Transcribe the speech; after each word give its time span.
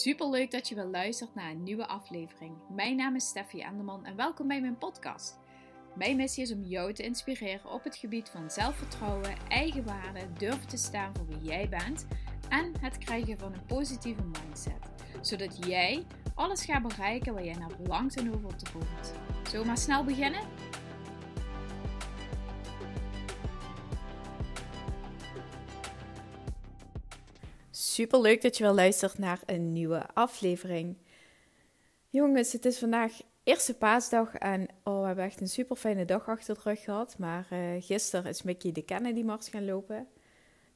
Super 0.00 0.30
leuk 0.30 0.50
dat 0.50 0.68
je 0.68 0.74
weer 0.74 0.84
luistert 0.84 1.34
naar 1.34 1.50
een 1.50 1.62
nieuwe 1.62 1.86
aflevering. 1.86 2.54
Mijn 2.68 2.96
naam 2.96 3.16
is 3.16 3.28
Steffi 3.28 3.60
Enderman 3.60 4.04
en 4.04 4.16
welkom 4.16 4.48
bij 4.48 4.60
mijn 4.60 4.78
podcast. 4.78 5.38
Mijn 5.94 6.16
missie 6.16 6.42
is 6.42 6.52
om 6.52 6.62
jou 6.64 6.92
te 6.92 7.02
inspireren 7.02 7.70
op 7.70 7.84
het 7.84 7.96
gebied 7.96 8.28
van 8.28 8.50
zelfvertrouwen, 8.50 9.36
eigenwaarde, 9.48 10.32
durven 10.38 10.68
te 10.68 10.76
staan 10.76 11.14
voor 11.14 11.26
wie 11.26 11.42
jij 11.42 11.68
bent 11.68 12.06
en 12.48 12.72
het 12.80 12.98
krijgen 12.98 13.38
van 13.38 13.52
een 13.52 13.66
positieve 13.66 14.22
mindset. 14.22 14.90
Zodat 15.20 15.66
jij 15.66 16.06
alles 16.34 16.64
gaat 16.64 16.82
bereiken 16.82 17.34
waar 17.34 17.44
jij 17.44 17.56
naar 17.56 17.70
verlangt 17.70 18.16
en 18.16 18.34
over 18.34 18.56
te 18.56 18.70
voelt. 18.70 19.12
Zullen 19.44 19.60
we 19.60 19.66
maar 19.66 19.78
snel 19.78 20.04
beginnen? 20.04 20.40
Super 28.00 28.20
leuk 28.20 28.42
dat 28.42 28.56
je 28.56 28.64
wel 28.64 28.74
luistert 28.74 29.18
naar 29.18 29.40
een 29.46 29.72
nieuwe 29.72 30.06
aflevering. 30.14 30.96
Jongens, 32.08 32.52
het 32.52 32.64
is 32.64 32.78
vandaag 32.78 33.12
eerste 33.42 33.74
paasdag 33.74 34.34
en 34.34 34.68
oh, 34.84 35.00
we 35.00 35.06
hebben 35.06 35.24
echt 35.24 35.40
een 35.40 35.48
super 35.48 35.76
fijne 35.76 36.04
dag 36.04 36.28
achter 36.28 36.54
de 36.54 36.60
rug 36.64 36.84
gehad. 36.84 37.18
Maar 37.18 37.48
uh, 37.52 37.58
gisteren 37.78 38.30
is 38.30 38.42
Mickey 38.42 38.72
de 38.72 38.82
Kennedy 38.82 39.22
Mars 39.22 39.48
gaan 39.48 39.64
lopen. 39.64 40.06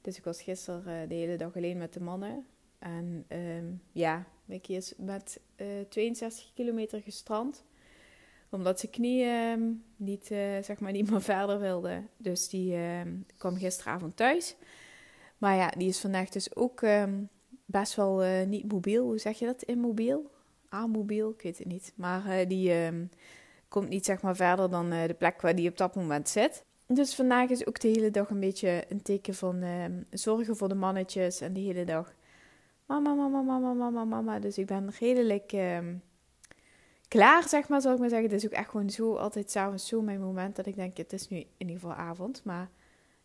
Dus 0.00 0.16
ik 0.16 0.24
was 0.24 0.42
gisteren 0.42 1.02
uh, 1.02 1.08
de 1.08 1.14
hele 1.14 1.36
dag 1.36 1.56
alleen 1.56 1.78
met 1.78 1.92
de 1.92 2.00
mannen. 2.00 2.46
En 2.78 3.24
um, 3.28 3.82
ja, 3.92 4.26
Mickey 4.44 4.76
is 4.76 4.94
met 4.96 5.40
uh, 5.56 5.80
eh, 5.80 5.88
62 5.88 6.52
kilometer 6.54 7.00
gestrand. 7.00 7.64
Omdat 8.50 8.80
zijn 8.80 8.92
knieën 8.92 9.84
niet, 9.96 10.26
zeg 10.60 10.80
maar 10.80 10.92
niet 10.92 11.10
meer 11.10 11.22
verder 11.32 11.60
wilde. 11.60 12.02
Dus 12.16 12.48
die 12.48 12.74
ehm, 12.74 13.14
kwam 13.36 13.56
gisteravond 13.56 14.16
thuis. 14.16 14.56
Maar 15.44 15.56
ja, 15.56 15.72
die 15.76 15.88
is 15.88 16.00
vandaag 16.00 16.28
dus 16.28 16.56
ook 16.56 16.80
um, 16.80 17.28
best 17.64 17.94
wel 17.94 18.24
uh, 18.24 18.46
niet 18.46 18.72
mobiel. 18.72 19.04
Hoe 19.04 19.18
zeg 19.18 19.38
je 19.38 19.46
dat? 19.46 19.62
Immobiel? 19.62 20.30
Amobiel? 20.68 21.30
Ik 21.30 21.42
weet 21.42 21.58
het 21.58 21.66
niet. 21.66 21.92
Maar 21.96 22.26
uh, 22.26 22.48
die 22.48 22.84
um, 22.84 23.10
komt 23.68 23.88
niet 23.88 24.04
zeg 24.04 24.22
maar 24.22 24.36
verder 24.36 24.70
dan 24.70 24.92
uh, 24.92 25.06
de 25.06 25.14
plek 25.14 25.40
waar 25.40 25.54
die 25.54 25.68
op 25.68 25.76
dat 25.76 25.94
moment 25.94 26.28
zit. 26.28 26.64
Dus 26.86 27.14
vandaag 27.14 27.50
is 27.50 27.66
ook 27.66 27.80
de 27.80 27.88
hele 27.88 28.10
dag 28.10 28.30
een 28.30 28.40
beetje 28.40 28.84
een 28.88 29.02
teken 29.02 29.34
van 29.34 29.62
um, 29.62 30.06
zorgen 30.10 30.56
voor 30.56 30.68
de 30.68 30.74
mannetjes. 30.74 31.40
En 31.40 31.52
de 31.52 31.60
hele 31.60 31.84
dag 31.84 32.14
mama, 32.86 33.14
mama, 33.14 33.42
mama, 33.42 33.72
mama, 33.72 34.04
mama. 34.04 34.38
Dus 34.38 34.58
ik 34.58 34.66
ben 34.66 34.90
redelijk 34.98 35.56
klaar, 37.08 37.48
zeg 37.48 37.68
maar, 37.68 37.80
zal 37.80 37.92
ik 37.92 37.98
maar 37.98 38.08
zeggen. 38.08 38.30
Het 38.30 38.38
is 38.38 38.46
ook 38.46 38.56
echt 38.56 38.70
gewoon 38.70 38.90
zo, 38.90 39.14
altijd 39.14 39.50
s'avonds 39.50 39.86
zo 39.86 40.00
mijn 40.00 40.20
moment 40.20 40.56
dat 40.56 40.66
ik 40.66 40.74
denk, 40.74 40.96
het 40.96 41.12
is 41.12 41.28
nu 41.28 41.36
in 41.36 41.48
ieder 41.56 41.74
geval 41.74 41.94
avond, 41.94 42.44
maar 42.44 42.70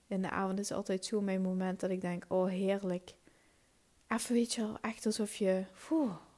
in 0.10 0.22
de 0.22 0.30
avond 0.30 0.60
is 0.60 0.72
altijd 0.72 1.06
zo 1.06 1.22
mijn 1.22 1.42
moment 1.42 1.80
dat 1.80 1.90
ik 1.90 2.02
denk, 2.02 2.26
oh 2.28 2.48
heerlijk. 2.48 3.14
Even 4.08 4.34
weet 4.34 4.54
je 4.54 4.62
wel, 4.62 4.78
echt 4.82 5.06
alsof 5.06 5.36
je, 5.36 5.64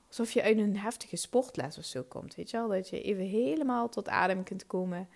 alsof 0.08 0.32
je 0.32 0.44
uit 0.44 0.58
een 0.58 0.78
heftige 0.78 1.16
sportles 1.16 1.78
of 1.78 1.86
zo 1.86 2.04
komt, 2.04 2.36
weet 2.36 2.50
je 2.50 2.58
wel. 2.58 2.68
Dat 2.68 2.90
je 2.90 3.02
even 3.02 3.26
helemaal 3.26 3.90
tot 3.90 4.10
adem 4.10 4.44
kunt 4.44 4.68
komen. 4.68 5.10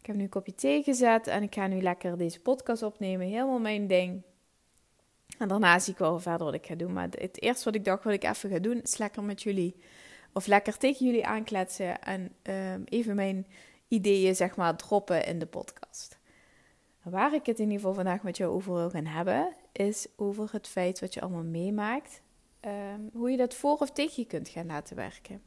Ik 0.00 0.06
heb 0.06 0.16
nu 0.16 0.22
een 0.22 0.28
kopje 0.28 0.54
thee 0.54 0.82
gezet 0.82 1.26
en 1.26 1.42
ik 1.42 1.54
ga 1.54 1.66
nu 1.66 1.82
lekker 1.82 2.18
deze 2.18 2.40
podcast 2.40 2.82
opnemen. 2.82 3.26
Helemaal 3.26 3.58
mijn 3.58 3.86
ding. 3.86 4.22
En 5.38 5.48
daarna 5.48 5.78
zie 5.78 5.92
ik 5.92 5.98
wel 5.98 6.20
verder 6.20 6.46
wat 6.46 6.54
ik 6.54 6.66
ga 6.66 6.74
doen. 6.74 6.92
Maar 6.92 7.08
het 7.10 7.42
eerste 7.42 7.64
wat 7.64 7.74
ik 7.74 7.84
dacht 7.84 8.04
wat 8.04 8.12
ik 8.12 8.24
even 8.24 8.50
ga 8.50 8.58
doen, 8.58 8.82
is 8.82 8.96
lekker 8.96 9.22
met 9.22 9.42
jullie, 9.42 9.76
of 10.32 10.46
lekker 10.46 10.76
tegen 10.76 11.06
jullie 11.06 11.26
aankletsen 11.26 12.02
en 12.02 12.34
um, 12.42 12.84
even 12.84 13.14
mijn 13.14 13.46
ideeën, 13.88 14.36
zeg 14.36 14.56
maar, 14.56 14.76
droppen 14.76 15.26
in 15.26 15.38
de 15.38 15.46
podcast. 15.46 15.87
Waar 17.10 17.34
ik 17.34 17.46
het 17.46 17.58
in 17.58 17.64
ieder 17.64 17.78
geval 17.78 17.94
vandaag 17.94 18.22
met 18.22 18.36
jou 18.36 18.52
over 18.52 18.74
wil 18.74 18.90
gaan 18.90 19.06
hebben, 19.06 19.54
is 19.72 20.06
over 20.16 20.48
het 20.52 20.68
feit 20.68 21.00
wat 21.00 21.14
je 21.14 21.20
allemaal 21.20 21.44
meemaakt. 21.44 22.22
Ehm, 22.60 23.00
hoe 23.12 23.30
je 23.30 23.36
dat 23.36 23.54
voor 23.54 23.76
of 23.76 23.90
tegen 23.90 24.22
je 24.22 24.28
kunt 24.28 24.48
gaan 24.48 24.66
laten 24.66 24.96
werken. 24.96 25.42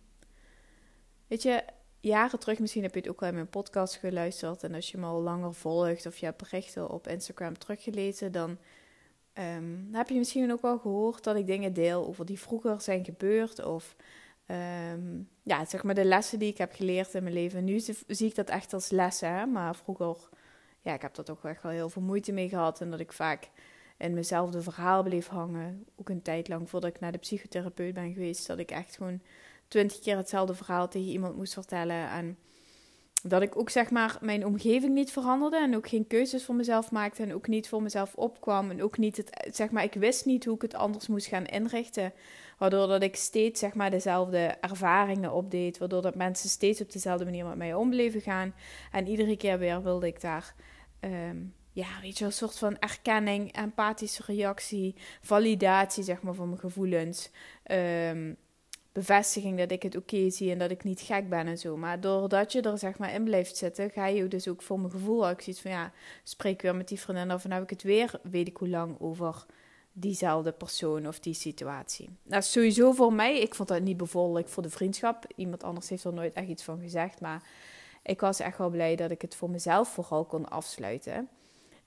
Weet 1.28 1.42
je, 1.42 1.64
jaren 2.00 2.40
terug, 2.40 2.60
misschien 2.60 2.84
heb 2.84 2.94
je 2.94 3.00
het 3.00 3.10
ook 3.10 3.22
al 3.22 3.28
in 3.28 3.34
mijn 3.34 3.50
podcast 3.50 3.96
geluisterd. 3.96 4.64
En 4.64 4.76
als 4.76 4.92
je 4.92 4.98
me 4.98 5.06
al 5.06 5.22
langer 5.22 5.54
volgt 5.54 6.06
of 6.06 6.18
je 6.18 6.26
hebt 6.26 6.38
berichten 6.38 6.90
op 6.90 7.08
Instagram 7.08 7.58
teruggelezen, 7.58 8.32
dan 8.32 8.58
ehm, 9.34 9.78
heb 9.92 10.10
je 10.10 10.18
misschien 10.18 10.52
ook 10.52 10.62
wel 10.62 10.80
gehoord 10.80 11.24
dat 11.24 11.36
ik 11.36 11.48
dingen 11.48 11.74
deel 11.74 12.08
over 12.08 12.26
die 12.26 12.40
vroeger 12.40 12.82
zijn 12.82 13.06
gebeurd. 13.06 13.66
Of 13.66 13.96
ehm, 14.46 15.22
ja, 15.44 15.66
zeg 15.66 15.84
maar 15.84 15.96
de 15.96 16.06
lessen 16.06 16.40
die 16.40 16.50
ik 16.50 16.58
heb 16.58 16.74
geleerd 16.74 17.14
in 17.14 17.24
mijn 17.24 17.36
leven. 17.36 17.64
Nu 17.64 17.80
zie 18.08 18.28
ik 18.28 18.36
dat 18.36 18.50
echt 18.50 18.74
als 18.74 18.90
lessen, 18.90 19.52
maar 19.52 19.76
vroeger 19.76 20.30
ja, 20.82 20.94
ik 20.94 21.02
heb 21.02 21.18
er 21.18 21.24
toch 21.24 21.46
echt 21.46 21.64
wel 21.64 21.72
heel 21.72 21.90
veel 21.90 22.02
moeite 22.02 22.32
mee 22.32 22.50
gehad. 22.50 22.82
En 22.82 22.92
dat 22.92 23.00
ik 23.00 23.14
vaak 23.14 23.50
in 23.98 24.14
mezelfde 24.14 24.62
verhaal 24.62 25.04
bleef 25.04 25.28
hangen. 25.28 25.86
Ook 25.96 26.10
een 26.10 26.22
tijd 26.22 26.48
lang 26.48 26.70
voordat 26.70 26.90
ik 26.90 27.00
naar 27.00 27.12
de 27.12 27.18
psychotherapeut 27.18 27.94
ben 27.94 28.14
geweest. 28.14 28.48
Dat 28.48 28.58
ik 28.58 28.72
echt 28.72 28.96
gewoon 28.96 29.22
twintig 29.68 30.00
keer 30.00 30.18
hetzelfde 30.18 30.54
verhaal 30.56 30.88
tegen 30.88 31.12
iemand 31.12 31.36
moest 31.36 31.54
vertellen. 31.54 32.10
En 32.10 32.38
dat 33.24 33.42
ik 33.42 33.58
ook 33.58 33.70
zeg 33.70 33.90
maar 33.90 34.18
mijn 34.22 34.46
omgeving 34.46 34.94
niet 34.94 35.12
veranderde. 35.12 35.58
En 35.58 35.76
ook 35.76 35.88
geen 35.88 36.08
keuzes 36.08 36.44
voor 36.44 36.56
mezelf 36.56 36.92
maakte. 36.92 37.24
En 37.24 37.34
ook 37.34 37.48
niet 37.48 37.70
voor 37.70 37.82
mezelf 37.82 38.16
opkwam. 38.16 38.70
En 38.70 38.84
ook 38.84 38.98
niet 38.98 39.18
het, 39.18 39.50
zeg 39.52 39.72
maar, 39.72 39.84
ik 39.84 39.94
wist 39.94 40.26
niet 40.26 40.46
hoe 40.46 40.56
ik 40.56 40.62
het 40.62 40.74
anders 40.74 41.08
moest 41.08 41.28
gaan 41.28 41.46
inrichten. 41.46 42.14
Waardoor 42.58 42.88
dat 42.88 43.04
ik 43.04 43.16
steeds 43.16 43.60
zeg 43.60 43.74
maar 43.74 43.90
dezelfde 43.90 44.38
ervaringen 44.62 45.34
opdeed. 45.34 45.78
Waardoor 45.78 46.02
dat 46.02 46.16
mensen 46.16 46.50
steeds 46.50 46.82
op 46.82 46.92
dezelfde 46.92 47.26
manier 47.26 47.46
met 47.46 47.58
mij 47.58 47.74
om 47.74 47.90
bleven 47.90 48.22
gaan. 48.22 48.54
En 48.92 49.08
iedere 49.08 49.38
keer 49.38 49.60
weer 49.60 49.84
wilde 49.84 50.08
ik 50.08 50.22
daar 50.22 50.56
um, 51.02 51.54
ja, 51.72 51.88
weet 52.02 52.18
je, 52.18 52.26
een 52.26 52.34
soort 52.34 52.58
van 52.58 52.80
erkenning, 52.80 53.54
empathische 53.54 54.24
reactie, 54.26 54.96
validatie, 55.22 56.04
zeg 56.04 56.22
maar, 56.22 56.34
van 56.34 56.48
mijn 56.48 56.60
gevoelens. 56.60 57.30
Um, 57.72 58.38
bevestiging 58.92 59.58
dat 59.58 59.72
ik 59.72 59.84
het 59.84 59.96
oké 59.96 60.30
zie 60.30 60.52
en 60.52 60.58
dat 60.58 60.72
ik 60.72 60.84
niet 60.84 61.02
gek 61.02 61.30
ben 61.30 61.48
en 61.48 61.58
zo. 61.58 61.78
Maar 61.78 62.02
doordat 62.02 62.52
je 62.52 62.62
er 62.62 62.78
zeg 62.78 62.98
maar 62.98 63.14
in 63.14 63.24
blijft 63.24 63.58
zitten, 63.58 63.90
ga 63.90 64.06
je 64.06 64.28
dus 64.28 64.48
ook 64.48 64.62
voor 64.62 64.80
mijn 64.80 64.92
gevoel 64.92 65.28
ook 65.28 65.42
zoiets 65.42 65.62
van 65.62 65.72
ja, 65.72 65.92
spreek 66.24 66.62
weer 66.62 66.76
met 66.76 66.88
die 66.88 67.00
vriendin 67.00 67.34
of 67.34 67.42
dan 67.42 67.52
heb 67.52 67.64
ik 67.64 67.70
het 67.70 67.84
weer, 67.84 68.20
weet 68.24 68.48
ik 68.48 68.58
hoe 68.58 68.70
lang, 68.70 68.96
over 69.00 69.46
diezelfde 69.94 70.52
persoon 70.52 71.08
of 71.08 71.20
die 71.20 71.34
situatie. 71.34 72.10
Nou, 72.24 72.42
sowieso 72.42 72.92
voor 72.92 73.14
mij, 73.14 73.40
ik 73.40 73.56
vond 73.56 73.70
dat 73.70 73.82
niet 73.82 73.98
bevorderlijk 73.98 74.50
voor 74.50 74.64
de 74.64 74.70
vriendschap. 74.70 75.26
Iemand 75.36 75.64
anders 75.64 75.90
heeft 75.90 76.04
er 76.04 76.14
nooit 76.14 76.34
echt 76.34 76.48
iets 76.48 76.64
van 76.64 76.80
gezegd, 76.80 77.22
maar 77.22 77.44
ik 78.02 78.20
was 78.20 78.40
echt 78.40 78.58
wel 78.58 78.70
blij 78.70 78.96
dat 78.96 79.12
ik 79.12 79.22
het 79.22 79.36
voor 79.36 79.50
mezelf 79.50 79.90
vooral 79.90 80.26
kon 80.26 80.50
afsluiten. 80.50 81.30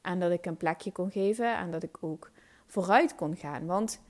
En 0.00 0.20
dat 0.20 0.30
ik 0.30 0.47
een 0.47 0.56
plekje 0.56 0.92
kon 0.92 1.10
geven 1.10 1.56
en 1.56 1.70
dat 1.70 1.82
ik 1.82 1.97
ook 2.00 2.30
vooruit 2.66 3.14
kon 3.14 3.36
gaan. 3.36 3.66
Want 3.66 4.00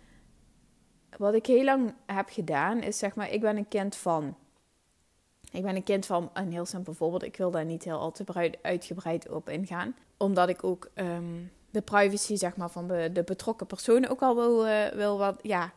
wat 1.17 1.35
ik 1.35 1.47
heel 1.47 1.65
lang 1.65 1.95
heb 2.07 2.29
gedaan 2.29 2.83
is 2.83 2.99
zeg 2.99 3.15
maar, 3.15 3.31
ik 3.31 3.41
ben 3.41 3.57
een 3.57 3.69
kind 3.69 3.97
van. 3.97 4.37
Ik 5.53 5.63
ben 5.63 5.77
een 5.77 5.83
kind 5.83 6.07
van 6.07 6.31
een 6.33 6.53
heel 6.53 6.67
simpel 6.67 6.93
voorbeeld. 6.93 7.23
Ik 7.23 7.37
wil 7.37 7.51
daar 7.51 7.65
niet 7.65 7.85
heel 7.85 7.99
al 7.99 8.11
te 8.11 8.59
uitgebreid 8.63 9.29
op 9.29 9.49
ingaan. 9.49 9.97
Omdat 10.17 10.49
ik 10.49 10.65
ook 10.65 10.91
ehm, 10.95 11.43
de 11.71 11.83
privacy 11.83 12.37
zeg 12.37 12.57
maar, 12.57 12.71
van 12.71 12.89
de, 12.89 13.11
de 13.13 13.23
betrokken 13.23 13.67
personen 13.67 14.11
ook 14.11 14.23
al 14.23 14.35
wil, 14.35 14.67
uh, 14.67 14.87
wil 14.87 15.19
wat, 15.19 15.39
ja, 15.43 15.73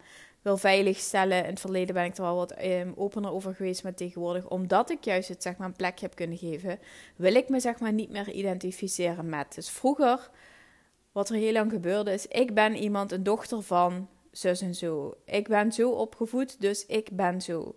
wil 0.48 0.58
veiligstellen. 0.58 1.44
In 1.44 1.50
het 1.50 1.60
verleden 1.60 1.94
ben 1.94 2.06
ik 2.06 2.18
er 2.18 2.24
wel 2.24 2.36
wat 2.36 2.64
um, 2.64 2.94
opener 2.96 3.32
over 3.32 3.56
geweest, 3.56 3.84
maar 3.84 3.94
tegenwoordig, 3.94 4.50
omdat 4.50 4.90
ik 4.90 5.04
juist 5.04 5.30
het 5.30 5.44
zeg 5.44 5.58
maar, 5.58 5.68
een 5.68 5.76
plekje 5.76 6.06
heb 6.06 6.16
kunnen 6.16 6.38
geven, 6.38 6.80
wil 7.16 7.36
ik 7.36 7.50
me 7.50 7.60
zeg 7.60 7.80
maar 7.80 7.94
niet 7.94 8.10
meer 8.10 8.32
identificeren 8.32 9.30
met. 9.30 9.56
Dus 9.56 9.70
vroeger, 9.70 10.30
wat 11.12 11.30
er 11.30 11.36
heel 11.36 11.52
lang 11.52 11.72
gebeurde, 11.72 12.14
is: 12.14 12.28
ik 12.28 12.54
ben 12.54 12.76
iemand, 12.76 13.12
een 13.12 13.24
dochter 13.24 13.62
van 13.62 14.10
zus 14.32 14.62
en 14.62 14.76
zo. 14.76 15.14
Ik 15.26 15.48
ben 15.48 15.72
zo 15.72 15.90
opgevoed, 15.90 16.62
dus 16.62 16.86
ik 16.86 17.10
ben 17.12 17.42
zo. 17.42 17.76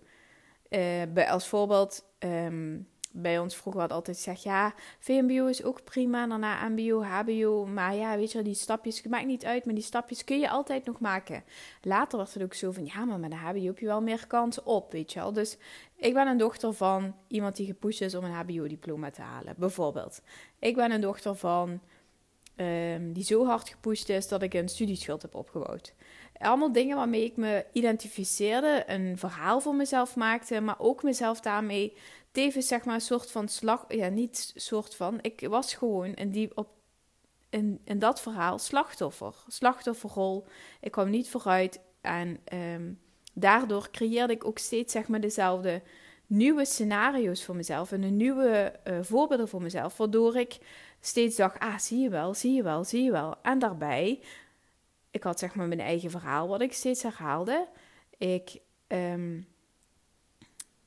Uh, 0.69 1.31
als 1.31 1.47
voorbeeld. 1.47 2.05
Um, 2.19 2.87
bij 3.11 3.39
ons 3.39 3.55
vroeger 3.55 3.81
had 3.81 3.91
altijd 3.91 4.17
gezegd, 4.17 4.43
ja, 4.43 4.73
VMBO 4.99 5.45
is 5.45 5.63
ook 5.63 5.83
prima, 5.83 6.27
daarna 6.27 6.69
MBO, 6.69 7.03
HBO, 7.03 7.65
maar 7.65 7.95
ja, 7.95 8.17
weet 8.17 8.31
je 8.31 8.41
die 8.41 8.53
stapjes, 8.53 9.03
maakt 9.03 9.25
niet 9.25 9.45
uit, 9.45 9.65
maar 9.65 9.73
die 9.73 9.83
stapjes 9.83 10.23
kun 10.23 10.39
je 10.39 10.49
altijd 10.49 10.85
nog 10.85 10.99
maken. 10.99 11.43
Later 11.81 12.17
was 12.17 12.33
het 12.33 12.43
ook 12.43 12.53
zo 12.53 12.71
van, 12.71 12.85
ja, 12.85 13.05
maar 13.05 13.19
met 13.19 13.31
een 13.31 13.37
HBO 13.37 13.65
heb 13.65 13.79
je 13.79 13.85
wel 13.85 14.01
meer 14.01 14.27
kans 14.27 14.63
op, 14.63 14.91
weet 14.91 15.13
je 15.13 15.19
wel. 15.19 15.33
Dus 15.33 15.57
ik 15.95 16.13
ben 16.13 16.27
een 16.27 16.37
dochter 16.37 16.73
van 16.73 17.15
iemand 17.27 17.55
die 17.55 17.65
gepusht 17.65 18.01
is 18.01 18.15
om 18.15 18.23
een 18.23 18.31
HBO-diploma 18.31 19.09
te 19.09 19.21
halen, 19.21 19.55
bijvoorbeeld. 19.57 20.21
Ik 20.59 20.75
ben 20.75 20.91
een 20.91 21.01
dochter 21.01 21.35
van 21.35 21.79
um, 22.55 23.13
die 23.13 23.23
zo 23.23 23.45
hard 23.45 23.69
gepusht 23.69 24.09
is 24.09 24.27
dat 24.27 24.41
ik 24.41 24.53
een 24.53 24.69
studieschuld 24.69 25.21
heb 25.21 25.35
opgebouwd. 25.35 25.93
Allemaal 26.41 26.71
dingen 26.71 26.97
waarmee 26.97 27.23
ik 27.23 27.37
me 27.37 27.65
identificeerde, 27.71 28.83
een 28.87 29.17
verhaal 29.17 29.61
voor 29.61 29.75
mezelf 29.75 30.15
maakte, 30.15 30.61
maar 30.61 30.79
ook 30.79 31.03
mezelf 31.03 31.39
daarmee 31.39 31.93
tevens 32.31 32.67
zeg 32.67 32.85
maar 32.85 32.95
een 32.95 33.01
soort 33.01 33.31
van 33.31 33.47
slag, 33.47 33.85
ja 33.87 34.07
niet 34.07 34.53
soort 34.55 34.95
van, 34.95 35.19
ik 35.21 35.47
was 35.47 35.73
gewoon 35.73 36.13
in, 36.13 36.31
die, 36.31 36.57
op, 36.57 36.67
in, 37.49 37.81
in 37.83 37.99
dat 37.99 38.21
verhaal 38.21 38.59
slachtoffer, 38.59 39.35
slachtofferrol. 39.47 40.45
Ik 40.81 40.91
kwam 40.91 41.09
niet 41.09 41.29
vooruit 41.29 41.79
en 42.01 42.39
um, 42.53 42.99
daardoor 43.33 43.89
creëerde 43.91 44.33
ik 44.33 44.45
ook 44.45 44.57
steeds 44.57 44.91
zeg 44.91 45.07
maar 45.07 45.19
dezelfde 45.19 45.81
nieuwe 46.27 46.65
scenario's 46.65 47.45
voor 47.45 47.55
mezelf 47.55 47.91
en 47.91 48.03
een 48.03 48.17
nieuwe 48.17 48.79
uh, 48.83 48.97
voorbeelden 49.01 49.47
voor 49.47 49.61
mezelf, 49.61 49.97
waardoor 49.97 50.37
ik 50.37 50.57
steeds 51.01 51.35
dacht, 51.35 51.59
ah 51.59 51.77
zie 51.77 51.99
je 51.99 52.09
wel, 52.09 52.33
zie 52.33 52.53
je 52.53 52.63
wel, 52.63 52.83
zie 52.83 53.03
je 53.03 53.11
wel. 53.11 53.35
En 53.41 53.59
daarbij, 53.59 54.19
ik 55.11 55.23
had 55.23 55.39
zeg 55.39 55.55
maar 55.55 55.67
mijn 55.67 55.79
eigen 55.79 56.11
verhaal 56.11 56.47
wat 56.47 56.61
ik 56.61 56.73
steeds 56.73 57.03
herhaalde 57.03 57.67
Ik 58.17 58.59
ehm, 58.87 59.39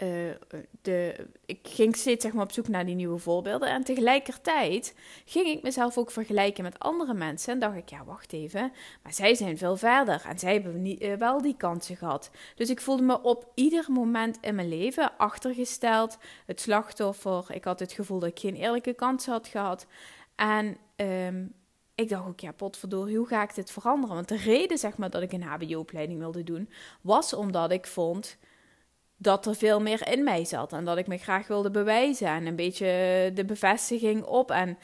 uh, 0.02 0.34
de, 0.82 1.26
ik 1.46 1.58
ging 1.62 1.96
steeds 1.96 2.24
zeg 2.24 2.32
maar, 2.32 2.44
op 2.44 2.52
zoek 2.52 2.68
naar 2.68 2.86
die 2.86 2.94
nieuwe 2.94 3.18
voorbeelden. 3.18 3.68
En 3.68 3.84
tegelijkertijd 3.84 4.94
ging 5.24 5.46
ik 5.46 5.62
mezelf 5.62 5.98
ook 5.98 6.10
vergelijken 6.10 6.64
met 6.64 6.78
andere 6.78 7.14
mensen. 7.14 7.52
En 7.52 7.58
dacht 7.58 7.76
ik, 7.76 7.88
ja, 7.88 8.04
wacht 8.04 8.32
even. 8.32 8.72
Maar 9.02 9.12
zij 9.12 9.34
zijn 9.34 9.58
veel 9.58 9.76
verder. 9.76 10.24
En 10.28 10.38
zij 10.38 10.52
hebben 10.52 10.82
niet, 10.82 11.02
uh, 11.02 11.14
wel 11.14 11.42
die 11.42 11.56
kansen 11.56 11.96
gehad. 11.96 12.30
Dus 12.54 12.70
ik 12.70 12.80
voelde 12.80 13.02
me 13.02 13.22
op 13.22 13.50
ieder 13.54 13.84
moment 13.88 14.38
in 14.40 14.54
mijn 14.54 14.68
leven 14.68 15.16
achtergesteld. 15.16 16.18
Het 16.46 16.60
slachtoffer. 16.60 17.44
Ik 17.48 17.64
had 17.64 17.80
het 17.80 17.92
gevoel 17.92 18.18
dat 18.18 18.28
ik 18.28 18.38
geen 18.38 18.56
eerlijke 18.56 18.94
kansen 18.94 19.32
had 19.32 19.48
gehad. 19.48 19.86
En 20.34 20.76
um, 20.96 21.54
ik 21.94 22.08
dacht 22.08 22.26
ook, 22.28 22.40
ja, 22.40 22.52
potverdorie, 22.52 23.16
hoe 23.16 23.26
ga 23.26 23.42
ik 23.42 23.54
dit 23.54 23.70
veranderen? 23.70 24.14
Want 24.14 24.28
de 24.28 24.36
reden, 24.36 24.78
zeg 24.78 24.96
maar, 24.96 25.10
dat 25.10 25.22
ik 25.22 25.32
een 25.32 25.42
HBO-opleiding 25.42 26.18
wilde 26.18 26.42
doen, 26.42 26.70
was 27.00 27.32
omdat 27.32 27.70
ik 27.70 27.86
vond 27.86 28.38
dat 29.24 29.46
er 29.46 29.54
veel 29.54 29.80
meer 29.80 30.08
in 30.08 30.24
mij 30.24 30.44
zat 30.44 30.72
en 30.72 30.84
dat 30.84 30.98
ik 30.98 31.06
me 31.06 31.16
graag 31.16 31.46
wilde 31.46 31.70
bewijzen 31.70 32.26
en 32.26 32.46
een 32.46 32.56
beetje 32.56 32.86
de 33.34 33.44
bevestiging 33.44 34.24
op 34.24 34.50
en 34.50 34.68
uh, 34.68 34.76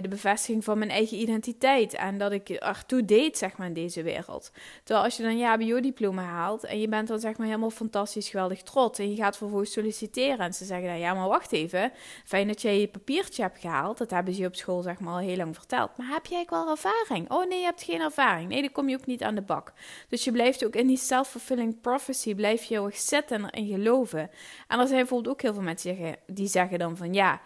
de 0.00 0.08
bevestiging 0.08 0.64
van 0.64 0.78
mijn 0.78 0.90
eigen 0.90 1.16
identiteit 1.16 1.94
en 1.94 2.18
dat 2.18 2.32
ik 2.32 2.48
ertoe 2.48 3.04
deed 3.04 3.38
zeg 3.38 3.56
maar 3.56 3.66
in 3.66 3.72
deze 3.72 4.02
wereld. 4.02 4.52
Terwijl 4.84 5.04
als 5.04 5.16
je 5.16 5.22
dan 5.22 5.38
je 5.38 5.46
HBO-diploma 5.46 6.22
haalt 6.22 6.64
en 6.64 6.80
je 6.80 6.88
bent 6.88 7.08
dan 7.08 7.20
zeg 7.20 7.36
maar 7.36 7.46
helemaal 7.46 7.70
fantastisch 7.70 8.28
geweldig 8.28 8.62
trots 8.62 8.98
en 8.98 9.10
je 9.10 9.16
gaat 9.16 9.36
vervolgens 9.36 9.72
solliciteren 9.72 10.38
en 10.38 10.54
ze 10.54 10.64
zeggen 10.64 10.88
dan 10.88 10.98
ja 10.98 11.14
maar 11.14 11.28
wacht 11.28 11.52
even, 11.52 11.92
fijn 12.24 12.46
dat 12.46 12.62
jij 12.62 12.80
je 12.80 12.88
papiertje 12.88 13.42
hebt 13.42 13.58
gehaald, 13.58 13.98
dat 13.98 14.10
hebben 14.10 14.34
ze 14.34 14.40
je 14.40 14.46
op 14.46 14.56
school 14.56 14.82
zeg 14.82 15.00
maar 15.00 15.12
al 15.12 15.18
heel 15.18 15.36
lang 15.36 15.56
verteld, 15.56 15.96
maar 15.96 16.08
heb 16.08 16.26
jij 16.26 16.46
wel 16.48 16.70
ervaring? 16.70 17.30
Oh 17.30 17.48
nee, 17.48 17.58
je 17.58 17.64
hebt 17.64 17.82
geen 17.82 18.00
ervaring. 18.00 18.48
Nee, 18.48 18.60
dan 18.60 18.72
kom 18.72 18.88
je 18.88 18.96
ook 18.96 19.06
niet 19.06 19.22
aan 19.22 19.34
de 19.34 19.42
bak. 19.42 19.72
Dus 20.08 20.24
je 20.24 20.32
blijft 20.32 20.64
ook 20.64 20.74
in 20.74 20.86
die 20.86 20.96
self-fulfilling 20.96 21.80
prophecy 21.80 22.34
blijf 22.34 22.62
je 22.62 22.74
heel 22.74 22.86
erg 22.86 22.96
zitten 22.96 23.50
en 23.50 23.64
geloven. 23.70 24.30
En 24.68 24.78
er 24.78 24.86
zijn 24.86 24.98
bijvoorbeeld 24.98 25.34
ook 25.34 25.42
heel 25.42 25.54
veel 25.54 25.62
mensen 25.62 26.16
die 26.26 26.48
zeggen, 26.48 26.78
dan 26.78 26.96
van 26.96 27.14
ja, 27.14 27.40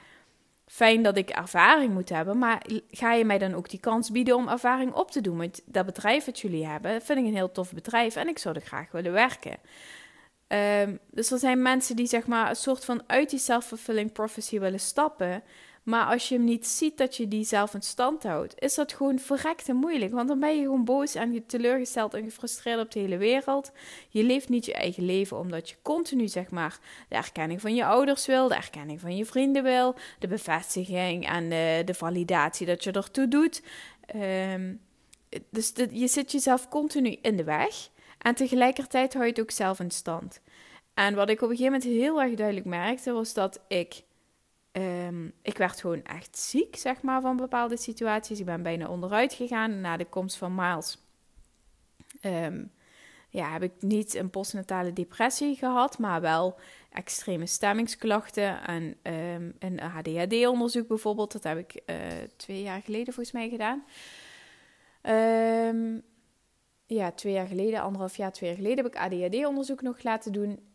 fijn 0.66 1.02
dat 1.02 1.16
ik 1.16 1.30
ervaring 1.30 1.92
moet 1.92 2.08
hebben, 2.08 2.38
maar 2.38 2.62
ga 2.90 3.12
je 3.12 3.24
mij 3.24 3.38
dan 3.38 3.54
ook 3.54 3.70
die 3.70 3.80
kans 3.80 4.10
bieden 4.10 4.36
om 4.36 4.48
ervaring 4.48 4.92
op 4.92 5.10
te 5.10 5.20
doen? 5.20 5.36
Want 5.36 5.60
dat 5.64 5.86
bedrijf 5.86 6.24
dat 6.24 6.40
jullie 6.40 6.66
hebben, 6.66 7.02
vind 7.02 7.18
ik 7.18 7.24
een 7.24 7.34
heel 7.34 7.52
tof 7.52 7.72
bedrijf 7.72 8.16
en 8.16 8.28
ik 8.28 8.38
zou 8.38 8.54
er 8.54 8.60
graag 8.60 8.90
willen 8.90 9.12
werken. 9.12 9.56
Um, 10.48 10.98
dus 11.10 11.30
er 11.30 11.38
zijn 11.38 11.62
mensen 11.62 11.96
die 11.96 12.06
zeg 12.06 12.26
maar 12.26 12.48
een 12.48 12.56
soort 12.56 12.84
van 12.84 13.02
uit 13.06 13.30
die 13.30 13.38
self-fulfilling 13.38 14.12
prophecy 14.12 14.58
willen 14.58 14.80
stappen, 14.80 15.42
maar 15.84 16.06
als 16.06 16.28
je 16.28 16.34
hem 16.34 16.44
niet 16.44 16.66
ziet 16.66 16.98
dat 16.98 17.16
je 17.16 17.28
die 17.28 17.44
zelf 17.44 17.74
in 17.74 17.82
stand 17.82 18.22
houdt, 18.22 18.54
is 18.58 18.74
dat 18.74 18.92
gewoon 18.92 19.18
verrekte 19.18 19.72
moeilijk. 19.72 20.12
Want 20.12 20.28
dan 20.28 20.40
ben 20.40 20.56
je 20.56 20.62
gewoon 20.62 20.84
boos 20.84 21.14
en 21.14 21.46
teleurgesteld 21.46 22.14
en 22.14 22.24
gefrustreerd 22.24 22.80
op 22.80 22.90
de 22.90 23.00
hele 23.00 23.16
wereld. 23.16 23.72
Je 24.08 24.22
leeft 24.22 24.48
niet 24.48 24.64
je 24.64 24.74
eigen 24.74 25.04
leven 25.04 25.38
omdat 25.38 25.68
je 25.68 25.76
continu, 25.82 26.28
zeg 26.28 26.50
maar, 26.50 26.78
de 27.08 27.14
erkenning 27.14 27.60
van 27.60 27.74
je 27.74 27.84
ouders 27.84 28.26
wil, 28.26 28.48
de 28.48 28.54
erkenning 28.54 29.00
van 29.00 29.16
je 29.16 29.24
vrienden 29.24 29.62
wil, 29.62 29.94
de 30.18 30.28
bevestiging 30.28 31.26
en 31.26 31.48
de, 31.48 31.82
de 31.84 31.94
validatie 31.94 32.66
dat 32.66 32.84
je 32.84 32.92
ertoe 32.92 33.28
doet. 33.28 33.62
Um, 34.16 34.80
dus 35.50 35.72
je 35.90 36.08
zit 36.08 36.32
jezelf 36.32 36.68
continu 36.68 37.18
in 37.22 37.36
de 37.36 37.44
weg. 37.44 37.88
En 38.18 38.34
tegelijkertijd 38.34 39.12
hou 39.12 39.24
je 39.24 39.30
het 39.30 39.40
ook 39.40 39.50
zelf 39.50 39.80
in 39.80 39.90
stand. 39.90 40.40
En 40.94 41.14
wat 41.14 41.28
ik 41.28 41.42
op 41.42 41.50
een 41.50 41.56
gegeven 41.56 41.72
moment 41.72 41.90
heel 41.98 42.22
erg 42.22 42.34
duidelijk 42.34 42.66
merkte, 42.66 43.12
was 43.12 43.34
dat 43.34 43.60
ik 43.68 44.02
Um, 44.76 45.32
ik 45.42 45.58
werd 45.58 45.80
gewoon 45.80 46.02
echt 46.02 46.38
ziek, 46.38 46.76
zeg 46.76 47.02
maar, 47.02 47.20
van 47.20 47.36
bepaalde 47.36 47.76
situaties. 47.76 48.40
Ik 48.40 48.44
ben 48.44 48.62
bijna 48.62 48.88
onderuit 48.88 49.32
gegaan 49.32 49.80
na 49.80 49.96
de 49.96 50.04
komst 50.04 50.36
van 50.36 50.54
Miles. 50.54 50.98
Um, 52.22 52.72
ja, 53.28 53.52
heb 53.52 53.62
ik 53.62 53.72
niet 53.78 54.14
een 54.14 54.30
postnatale 54.30 54.92
depressie 54.92 55.56
gehad, 55.56 55.98
maar 55.98 56.20
wel 56.20 56.58
extreme 56.90 57.46
stemmingsklachten 57.46 58.62
en 58.62 58.96
um, 59.02 59.54
een 59.58 59.80
ADHD-onderzoek 59.80 60.88
bijvoorbeeld. 60.88 61.32
Dat 61.32 61.42
heb 61.42 61.58
ik 61.58 61.82
uh, 61.86 61.96
twee 62.36 62.62
jaar 62.62 62.82
geleden 62.82 63.14
volgens 63.14 63.34
mij 63.34 63.48
gedaan. 63.48 63.84
Ja, 66.86 67.12
twee 67.12 67.32
jaar 67.32 67.46
geleden, 67.46 67.80
anderhalf 67.80 68.16
jaar, 68.16 68.32
twee 68.32 68.48
jaar 68.48 68.58
geleden 68.58 68.84
heb 68.84 68.94
ik 68.94 69.00
ADHD-onderzoek 69.00 69.82
nog 69.82 70.02
laten 70.02 70.32
doen. 70.32 70.68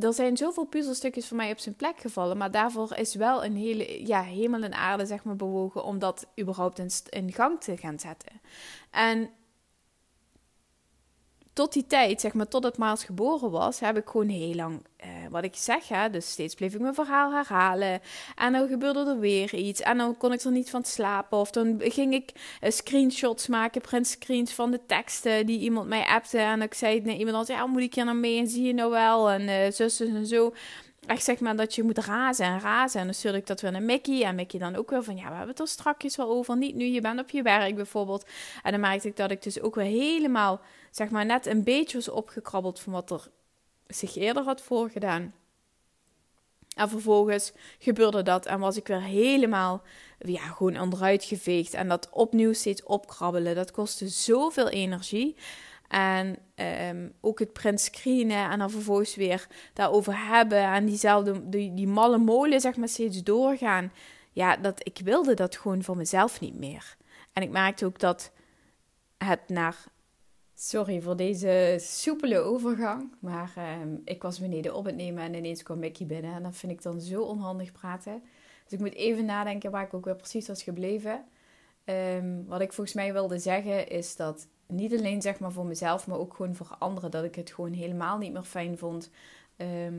Er 0.00 0.12
zijn 0.12 0.36
zoveel 0.36 0.64
puzzelstukjes 0.64 1.28
voor 1.28 1.36
mij 1.36 1.50
op 1.50 1.58
zijn 1.58 1.74
plek 1.74 1.98
gevallen. 1.98 2.36
Maar 2.36 2.50
daarvoor 2.50 2.96
is 2.96 3.14
wel 3.14 3.44
een 3.44 3.56
hele 3.56 4.06
ja, 4.06 4.22
hemel 4.22 4.62
en 4.62 4.74
aarde 4.74 5.06
zeg 5.06 5.24
maar, 5.24 5.36
bewogen 5.36 5.84
om 5.84 5.98
dat 5.98 6.26
überhaupt 6.40 6.78
in, 6.78 6.90
in 7.08 7.32
gang 7.32 7.60
te 7.60 7.76
gaan 7.76 7.98
zetten. 7.98 8.40
En 8.90 9.30
tot 11.52 11.72
die 11.72 11.86
tijd, 11.86 12.20
zeg 12.20 12.32
maar, 12.34 12.48
totdat 12.48 12.78
Miles 12.78 13.04
geboren 13.04 13.50
was, 13.50 13.80
heb 13.80 13.96
ik 13.96 14.08
gewoon 14.08 14.28
heel 14.28 14.54
lang, 14.54 14.86
eh, 14.96 15.08
wat 15.30 15.44
ik 15.44 15.56
zeg, 15.56 15.88
hè, 15.88 16.10
dus 16.10 16.30
steeds 16.30 16.54
bleef 16.54 16.74
ik 16.74 16.80
mijn 16.80 16.94
verhaal 16.94 17.32
herhalen. 17.32 18.00
En 18.36 18.52
dan 18.52 18.68
gebeurde 18.68 19.10
er 19.10 19.18
weer 19.18 19.54
iets. 19.54 19.80
En 19.80 19.98
dan 19.98 20.16
kon 20.16 20.32
ik 20.32 20.40
er 20.40 20.50
niet 20.50 20.70
van 20.70 20.84
slapen. 20.84 21.38
Of 21.38 21.50
dan 21.50 21.76
ging 21.78 22.14
ik 22.14 22.32
uh, 22.60 22.70
screenshots 22.70 23.46
maken, 23.46 23.80
printscreens 23.80 24.52
van 24.52 24.70
de 24.70 24.80
teksten 24.86 25.46
die 25.46 25.60
iemand 25.60 25.88
mij 25.88 26.04
appte. 26.06 26.38
En 26.38 26.62
ik 26.62 26.74
zei 26.74 27.00
naar 27.00 27.14
iemand 27.14 27.36
anders, 27.36 27.58
ja, 27.58 27.66
moet 27.66 27.82
ik 27.82 27.94
hier 27.94 28.04
nou 28.04 28.16
mee? 28.16 28.38
En 28.38 28.46
zie 28.46 28.66
je 28.66 28.74
nou 28.74 28.90
wel? 28.90 29.30
En 29.30 29.42
uh, 29.42 29.70
zussen 29.70 30.16
en 30.16 30.26
zo 30.26 30.52
echt 31.06 31.24
zeg 31.24 31.40
maar 31.40 31.56
dat 31.56 31.74
je 31.74 31.82
moet 31.82 31.98
razen 31.98 32.46
en 32.46 32.60
razen. 32.60 33.00
En 33.00 33.06
dan 33.06 33.14
stuurde 33.14 33.38
ik 33.38 33.46
dat 33.46 33.60
weer 33.60 33.72
naar 33.72 33.82
Mickey. 33.82 34.22
En 34.22 34.34
Mickey 34.34 34.58
dan 34.58 34.76
ook 34.76 34.90
weer 34.90 35.02
van, 35.02 35.16
ja, 35.16 35.22
we 35.28 35.34
hebben 35.34 35.48
het 35.48 35.60
er 35.60 35.68
strakjes 35.68 36.16
wel 36.16 36.30
over. 36.30 36.56
Niet 36.56 36.74
nu, 36.74 36.84
je 36.84 37.00
bent 37.00 37.20
op 37.20 37.30
je 37.30 37.42
werk 37.42 37.74
bijvoorbeeld. 37.74 38.26
En 38.62 38.70
dan 38.70 38.80
merkte 38.80 39.08
ik 39.08 39.16
dat 39.16 39.30
ik 39.30 39.42
dus 39.42 39.60
ook 39.60 39.74
weer 39.74 39.84
helemaal, 39.84 40.60
zeg 40.90 41.10
maar, 41.10 41.26
net 41.26 41.46
een 41.46 41.64
beetje 41.64 41.96
was 41.96 42.08
opgekrabbeld 42.08 42.80
van 42.80 42.92
wat 42.92 43.10
er 43.10 43.28
zich 43.86 44.16
eerder 44.16 44.42
had 44.42 44.60
voorgedaan. 44.60 45.34
En 46.76 46.88
vervolgens 46.88 47.52
gebeurde 47.78 48.22
dat 48.22 48.46
en 48.46 48.58
was 48.58 48.76
ik 48.76 48.86
weer 48.86 49.02
helemaal, 49.02 49.82
ja, 50.18 50.40
gewoon 50.40 50.80
onderuit 50.80 51.24
geveegd. 51.24 51.74
En 51.74 51.88
dat 51.88 52.08
opnieuw 52.10 52.52
steeds 52.52 52.82
opkrabbelen, 52.82 53.54
dat 53.54 53.70
kostte 53.70 54.08
zoveel 54.08 54.68
energie. 54.68 55.36
En 55.88 56.36
um, 56.88 57.12
ook 57.20 57.38
het 57.38 57.52
print 57.52 57.80
screenen 57.80 58.50
en 58.50 58.58
dan 58.58 58.70
vervolgens 58.70 59.14
weer 59.14 59.46
daarover 59.72 60.26
hebben. 60.26 60.62
En 60.62 60.86
diezelfde, 60.86 61.48
die, 61.48 61.86
malle 61.86 62.18
molen 62.18 62.60
zeg 62.60 62.76
maar 62.76 62.88
steeds 62.88 63.22
doorgaan. 63.22 63.92
Ja, 64.32 64.56
dat, 64.56 64.86
ik 64.86 65.00
wilde 65.04 65.34
dat 65.34 65.56
gewoon 65.56 65.82
voor 65.82 65.96
mezelf 65.96 66.40
niet 66.40 66.58
meer. 66.58 66.96
En 67.32 67.42
ik 67.42 67.50
merkte 67.50 67.84
ook 67.84 67.98
dat 67.98 68.32
het 69.18 69.48
naar... 69.48 69.76
Sorry 70.54 71.00
voor 71.00 71.16
deze 71.16 71.76
soepele 71.80 72.38
overgang. 72.38 73.14
Maar 73.20 73.52
um, 73.82 74.00
ik 74.04 74.22
was 74.22 74.38
beneden 74.38 74.74
op 74.74 74.84
het 74.84 74.96
nemen 74.96 75.22
en 75.22 75.34
ineens 75.34 75.62
kwam 75.62 75.78
Mickey 75.78 76.06
binnen. 76.06 76.34
En 76.34 76.42
dat 76.42 76.56
vind 76.56 76.72
ik 76.72 76.82
dan 76.82 77.00
zo 77.00 77.22
onhandig 77.22 77.72
praten. 77.72 78.22
Dus 78.64 78.72
ik 78.72 78.80
moet 78.80 78.94
even 78.94 79.24
nadenken 79.24 79.70
waar 79.70 79.84
ik 79.84 79.94
ook 79.94 80.04
weer 80.04 80.16
precies 80.16 80.48
was 80.48 80.62
gebleven. 80.62 81.24
Um, 81.84 82.44
wat 82.46 82.60
ik 82.60 82.72
volgens 82.72 82.96
mij 82.96 83.12
wilde 83.12 83.38
zeggen 83.38 83.88
is 83.88 84.16
dat 84.16 84.46
niet 84.72 84.98
alleen 84.98 85.22
zeg 85.22 85.38
maar 85.38 85.52
voor 85.52 85.66
mezelf, 85.66 86.06
maar 86.06 86.18
ook 86.18 86.34
gewoon 86.34 86.54
voor 86.54 86.76
anderen. 86.78 87.10
Dat 87.10 87.24
ik 87.24 87.34
het 87.34 87.52
gewoon 87.52 87.72
helemaal 87.72 88.18
niet 88.18 88.32
meer 88.32 88.42
fijn 88.42 88.78
vond. 88.78 89.10
Ehm, 89.56 89.94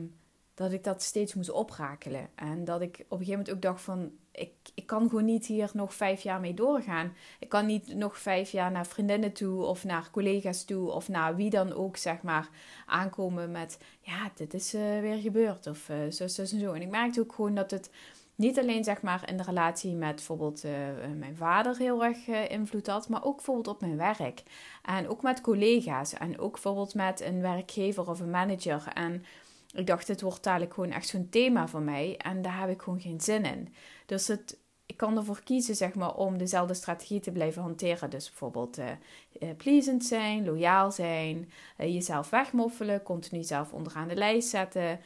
dat 0.54 0.72
ik 0.72 0.84
dat 0.84 1.02
steeds 1.02 1.34
moest 1.34 1.50
oprakelen. 1.50 2.28
En 2.34 2.64
dat 2.64 2.80
ik 2.80 2.94
op 2.98 2.98
een 2.98 3.18
gegeven 3.18 3.30
moment 3.30 3.50
ook 3.50 3.62
dacht 3.62 3.80
van... 3.80 4.12
Ik, 4.30 4.52
ik 4.74 4.86
kan 4.86 5.08
gewoon 5.08 5.24
niet 5.24 5.46
hier 5.46 5.70
nog 5.72 5.94
vijf 5.94 6.22
jaar 6.22 6.40
mee 6.40 6.54
doorgaan. 6.54 7.12
Ik 7.38 7.48
kan 7.48 7.66
niet 7.66 7.94
nog 7.94 8.18
vijf 8.18 8.50
jaar 8.50 8.70
naar 8.70 8.86
vriendinnen 8.86 9.32
toe... 9.32 9.64
of 9.64 9.84
naar 9.84 10.10
collega's 10.10 10.64
toe... 10.64 10.90
of 10.90 11.08
naar 11.08 11.36
wie 11.36 11.50
dan 11.50 11.72
ook, 11.72 11.96
zeg 11.96 12.22
maar... 12.22 12.48
aankomen 12.86 13.50
met... 13.50 13.78
Ja, 14.00 14.30
dit 14.34 14.54
is 14.54 14.74
uh, 14.74 15.00
weer 15.00 15.16
gebeurd. 15.16 15.66
Of 15.66 15.88
uh, 15.88 16.10
zo, 16.10 16.26
zo 16.26 16.44
zo. 16.44 16.72
En 16.72 16.82
ik 16.82 16.90
merkte 16.90 17.20
ook 17.20 17.32
gewoon 17.32 17.54
dat 17.54 17.70
het 17.70 17.90
niet 18.34 18.58
alleen 18.58 18.84
zeg 18.84 19.02
maar 19.02 19.28
in 19.28 19.36
de 19.36 19.42
relatie 19.42 19.94
met 19.94 20.14
bijvoorbeeld 20.14 20.64
uh, 20.64 20.72
mijn 21.16 21.36
vader 21.36 21.76
heel 21.76 22.04
erg 22.04 22.26
uh, 22.26 22.50
invloed 22.50 22.86
had, 22.86 23.08
maar 23.08 23.24
ook 23.24 23.34
bijvoorbeeld 23.34 23.68
op 23.68 23.80
mijn 23.80 23.96
werk. 23.96 24.42
En 24.82 25.08
ook 25.08 25.22
met 25.22 25.40
collega's. 25.40 26.12
En 26.12 26.38
ook 26.38 26.52
bijvoorbeeld 26.52 26.94
met 26.94 27.20
een 27.20 27.40
werkgever 27.40 28.08
of 28.08 28.20
een 28.20 28.30
manager. 28.30 28.86
En 28.94 29.24
ik 29.72 29.86
dacht, 29.86 30.06
dit 30.06 30.20
wordt 30.20 30.42
dadelijk 30.42 30.74
gewoon 30.74 30.90
echt 30.90 31.08
zo'n 31.08 31.28
thema 31.28 31.68
voor 31.68 31.82
mij. 31.82 32.16
En 32.16 32.42
daar 32.42 32.60
heb 32.60 32.70
ik 32.70 32.82
gewoon 32.82 33.00
geen 33.00 33.20
zin 33.20 33.44
in. 33.44 33.74
Dus 34.06 34.28
het, 34.28 34.58
ik 34.94 35.00
kan 35.00 35.16
ervoor 35.16 35.42
kiezen, 35.44 35.76
zeg 35.76 35.94
maar, 35.94 36.14
om 36.14 36.38
dezelfde 36.38 36.74
strategie 36.74 37.20
te 37.20 37.32
blijven 37.32 37.62
hanteren. 37.62 38.10
Dus 38.10 38.28
bijvoorbeeld 38.28 38.78
uh, 38.78 39.98
zijn, 39.98 40.44
loyaal 40.44 40.92
zijn, 40.92 41.50
jezelf 41.78 42.30
wegmoffelen, 42.30 43.02
continu 43.02 43.42
zelf 43.42 43.72
onderaan 43.72 44.08
de 44.08 44.14
lijst 44.14 44.48
zetten, 44.48 45.00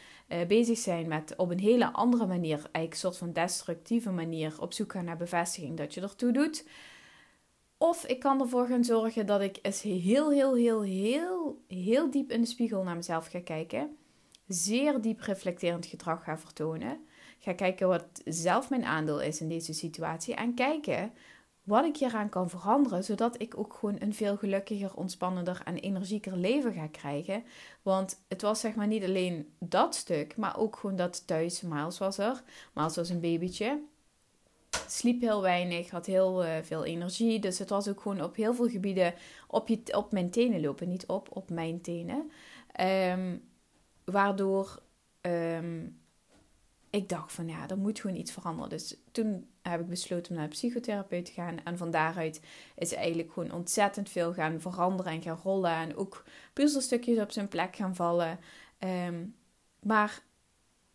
bezig 0.48 0.78
zijn 0.78 1.08
met 1.08 1.36
op 1.36 1.50
een 1.50 1.58
hele 1.58 1.92
andere 1.92 2.26
manier, 2.26 2.56
eigenlijk 2.56 2.92
een 2.92 2.98
soort 2.98 3.16
van 3.16 3.32
destructieve 3.32 4.10
manier, 4.10 4.60
op 4.60 4.72
zoek 4.72 4.92
gaan 4.92 5.04
naar 5.04 5.16
bevestiging 5.16 5.76
dat 5.76 5.94
je 5.94 6.00
ertoe 6.00 6.32
doet. 6.32 6.64
Of 7.78 8.06
ik 8.06 8.20
kan 8.20 8.40
ervoor 8.40 8.66
gaan 8.66 8.84
zorgen 8.84 9.26
dat 9.26 9.40
ik 9.40 9.58
eens 9.62 9.82
heel, 9.82 10.30
heel, 10.30 10.54
heel, 10.54 10.82
heel, 10.82 11.62
heel 11.68 12.10
diep 12.10 12.30
in 12.30 12.40
de 12.40 12.46
spiegel 12.46 12.82
naar 12.82 12.96
mezelf 12.96 13.26
ga 13.26 13.40
kijken. 13.40 13.96
Zeer 14.48 15.00
diep 15.00 15.20
reflecterend 15.20 15.86
gedrag 15.86 16.24
ga 16.24 16.38
vertonen. 16.38 17.06
Ga 17.38 17.52
kijken 17.52 17.88
wat 17.88 18.04
zelf 18.24 18.70
mijn 18.70 18.84
aandeel 18.84 19.20
is 19.20 19.40
in 19.40 19.48
deze 19.48 19.72
situatie. 19.72 20.34
En 20.34 20.54
kijken 20.54 21.12
wat 21.68 21.84
ik 21.84 21.96
hieraan 21.96 22.28
kan 22.28 22.50
veranderen, 22.50 23.04
zodat 23.04 23.40
ik 23.40 23.58
ook 23.58 23.74
gewoon 23.74 23.96
een 23.98 24.14
veel 24.14 24.36
gelukkiger, 24.36 24.94
ontspannender 24.94 25.60
en 25.64 25.76
energieker 25.76 26.36
leven 26.36 26.72
ga 26.72 26.86
krijgen. 26.86 27.44
Want 27.82 28.20
het 28.28 28.42
was 28.42 28.60
zeg 28.60 28.74
maar 28.74 28.86
niet 28.86 29.04
alleen 29.04 29.52
dat 29.58 29.94
stuk, 29.94 30.36
maar 30.36 30.58
ook 30.58 30.76
gewoon 30.76 30.96
dat 30.96 31.26
thuis. 31.26 31.60
Miles 31.60 31.98
was 31.98 32.18
er. 32.18 32.42
Miles 32.72 32.96
was 32.96 33.08
een 33.08 33.20
babytje. 33.20 33.82
Sliep 34.86 35.20
heel 35.20 35.42
weinig, 35.42 35.90
had 35.90 36.06
heel 36.06 36.44
uh, 36.44 36.50
veel 36.62 36.84
energie. 36.84 37.40
Dus 37.40 37.58
het 37.58 37.68
was 37.68 37.88
ook 37.88 38.00
gewoon 38.00 38.22
op 38.22 38.36
heel 38.36 38.54
veel 38.54 38.68
gebieden 38.68 39.14
op, 39.46 39.68
je, 39.68 39.82
op 39.96 40.12
mijn 40.12 40.30
tenen 40.30 40.60
lopen. 40.60 40.88
Niet 40.88 41.06
op, 41.06 41.28
op 41.36 41.50
mijn 41.50 41.80
tenen. 41.80 42.30
Um, 43.10 43.42
waardoor 44.04 44.82
um, 45.20 46.00
ik 46.90 47.08
dacht 47.08 47.32
van 47.32 47.48
ja, 47.48 47.68
er 47.68 47.78
moet 47.78 48.00
gewoon 48.00 48.16
iets 48.16 48.32
veranderen. 48.32 48.70
Dus 48.70 48.96
toen 49.12 49.46
heb 49.62 49.80
ik 49.80 49.88
besloten 49.88 50.30
om 50.30 50.34
naar 50.36 50.44
een 50.44 50.50
psychotherapeut 50.50 51.24
te 51.24 51.32
gaan. 51.32 51.64
En 51.64 51.78
van 51.78 51.90
daaruit 51.90 52.40
is 52.76 52.94
eigenlijk 52.94 53.32
gewoon 53.32 53.52
ontzettend 53.52 54.08
veel 54.08 54.32
gaan 54.32 54.60
veranderen 54.60 55.12
en 55.12 55.22
gaan 55.22 55.40
rollen. 55.42 55.70
En 55.70 55.96
ook 55.96 56.24
puzzelstukjes 56.52 57.18
op 57.18 57.30
zijn 57.30 57.48
plek 57.48 57.76
gaan 57.76 57.94
vallen. 57.94 58.38
Ehm, 58.78 59.24
maar 59.82 60.22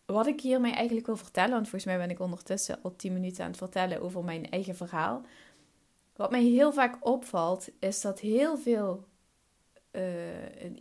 wat 0.05 0.27
ik 0.27 0.41
hiermee 0.41 0.73
eigenlijk 0.73 1.05
wil 1.05 1.17
vertellen, 1.17 1.51
want 1.51 1.69
volgens 1.69 1.85
mij 1.85 1.97
ben 1.97 2.09
ik 2.09 2.19
ondertussen 2.19 2.79
al 2.81 2.95
10 2.95 3.13
minuten 3.13 3.43
aan 3.43 3.49
het 3.49 3.57
vertellen 3.57 4.01
over 4.01 4.23
mijn 4.23 4.49
eigen 4.49 4.75
verhaal. 4.75 5.21
Wat 6.15 6.31
mij 6.31 6.43
heel 6.43 6.73
vaak 6.73 6.97
opvalt, 6.99 7.69
is 7.79 8.01
dat 8.01 8.19
heel 8.19 8.57
veel. 8.57 9.07
Uh, 9.91 10.03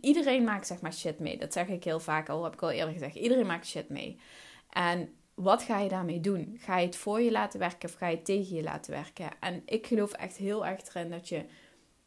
iedereen 0.01 0.43
maakt 0.43 0.67
zeg 0.67 0.81
maar 0.81 0.93
shit 0.93 1.19
mee. 1.19 1.37
Dat 1.37 1.53
zeg 1.53 1.67
ik 1.67 1.83
heel 1.83 1.99
vaak 1.99 2.29
al, 2.29 2.43
heb 2.43 2.53
ik 2.53 2.61
al 2.61 2.71
eerder 2.71 2.93
gezegd. 2.93 3.15
Iedereen 3.15 3.45
maakt 3.45 3.67
shit 3.67 3.89
mee. 3.89 4.19
En 4.73 5.09
wat 5.33 5.63
ga 5.63 5.79
je 5.79 5.89
daarmee 5.89 6.19
doen? 6.19 6.57
Ga 6.59 6.77
je 6.77 6.85
het 6.85 6.95
voor 6.95 7.21
je 7.21 7.31
laten 7.31 7.59
werken 7.59 7.89
of 7.89 7.95
ga 7.95 8.07
je 8.07 8.15
het 8.15 8.25
tegen 8.25 8.55
je 8.55 8.63
laten 8.63 8.91
werken? 8.91 9.29
En 9.39 9.61
ik 9.65 9.87
geloof 9.87 10.11
echt 10.11 10.37
heel 10.37 10.65
erg 10.65 10.81
erin 10.85 11.09
dat 11.09 11.29
je 11.29 11.45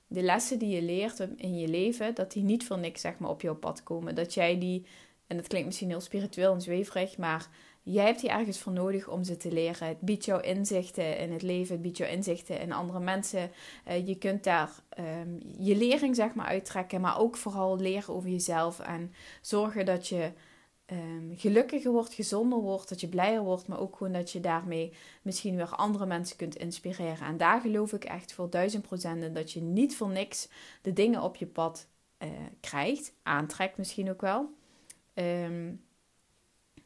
de 0.06 0.22
lessen 0.22 0.58
die 0.58 0.74
je 0.74 0.82
leert 0.82 1.18
in 1.36 1.58
je 1.58 1.68
leven, 1.68 2.14
dat 2.14 2.32
die 2.32 2.42
niet 2.42 2.66
voor 2.66 2.78
niks 2.78 3.00
zeg 3.00 3.18
maar, 3.18 3.30
op 3.30 3.40
jouw 3.40 3.56
pad 3.56 3.82
komen. 3.82 4.14
Dat 4.14 4.34
jij 4.34 4.58
die, 4.58 4.86
en 5.26 5.36
dat 5.36 5.46
klinkt 5.46 5.66
misschien 5.66 5.88
heel 5.88 6.00
spiritueel 6.00 6.52
en 6.54 6.60
zweverig, 6.60 7.18
maar 7.18 7.48
jij 7.82 8.04
hebt 8.04 8.20
die 8.20 8.30
ergens 8.30 8.58
voor 8.58 8.72
nodig 8.72 9.08
om 9.08 9.24
ze 9.24 9.36
te 9.36 9.52
leren. 9.52 9.88
Het 9.88 10.00
biedt 10.00 10.24
jou 10.24 10.42
inzichten 10.42 11.18
in 11.18 11.32
het 11.32 11.42
leven, 11.42 11.72
het 11.72 11.82
biedt 11.82 11.96
jou 11.96 12.10
inzichten 12.10 12.60
in 12.60 12.72
andere 12.72 13.00
mensen. 13.00 13.50
Uh, 13.88 14.06
je 14.06 14.18
kunt 14.18 14.44
daar 14.44 14.70
um, 14.98 15.40
je 15.58 15.76
lering 15.76 16.16
zeg 16.16 16.34
maar 16.34 16.46
uittrekken, 16.46 17.00
maar 17.00 17.18
ook 17.18 17.36
vooral 17.36 17.78
leren 17.78 18.14
over 18.14 18.30
jezelf 18.30 18.80
en 18.80 19.12
zorgen 19.40 19.86
dat 19.86 20.08
je 20.08 20.30
um, 20.92 21.32
gelukkiger 21.36 21.92
wordt, 21.92 22.14
gezonder 22.14 22.58
wordt, 22.58 22.88
dat 22.88 23.00
je 23.00 23.08
blijer 23.08 23.42
wordt, 23.42 23.68
maar 23.68 23.80
ook 23.80 23.96
gewoon 23.96 24.12
dat 24.12 24.30
je 24.30 24.40
daarmee 24.40 24.92
misschien 25.22 25.56
weer 25.56 25.74
andere 25.74 26.06
mensen 26.06 26.36
kunt 26.36 26.56
inspireren. 26.56 27.26
En 27.26 27.36
daar 27.36 27.60
geloof 27.60 27.92
ik 27.92 28.04
echt 28.04 28.32
voor 28.32 28.50
duizend 28.50 28.82
procent 28.82 29.22
in 29.22 29.34
dat 29.34 29.52
je 29.52 29.60
niet 29.60 29.96
voor 29.96 30.08
niks 30.08 30.48
de 30.82 30.92
dingen 30.92 31.22
op 31.22 31.36
je 31.36 31.46
pad 31.46 31.88
uh, 32.18 32.28
krijgt, 32.60 33.12
aantrekt 33.22 33.76
misschien 33.76 34.10
ook 34.10 34.20
wel. 34.20 34.54
Um, 35.14 35.84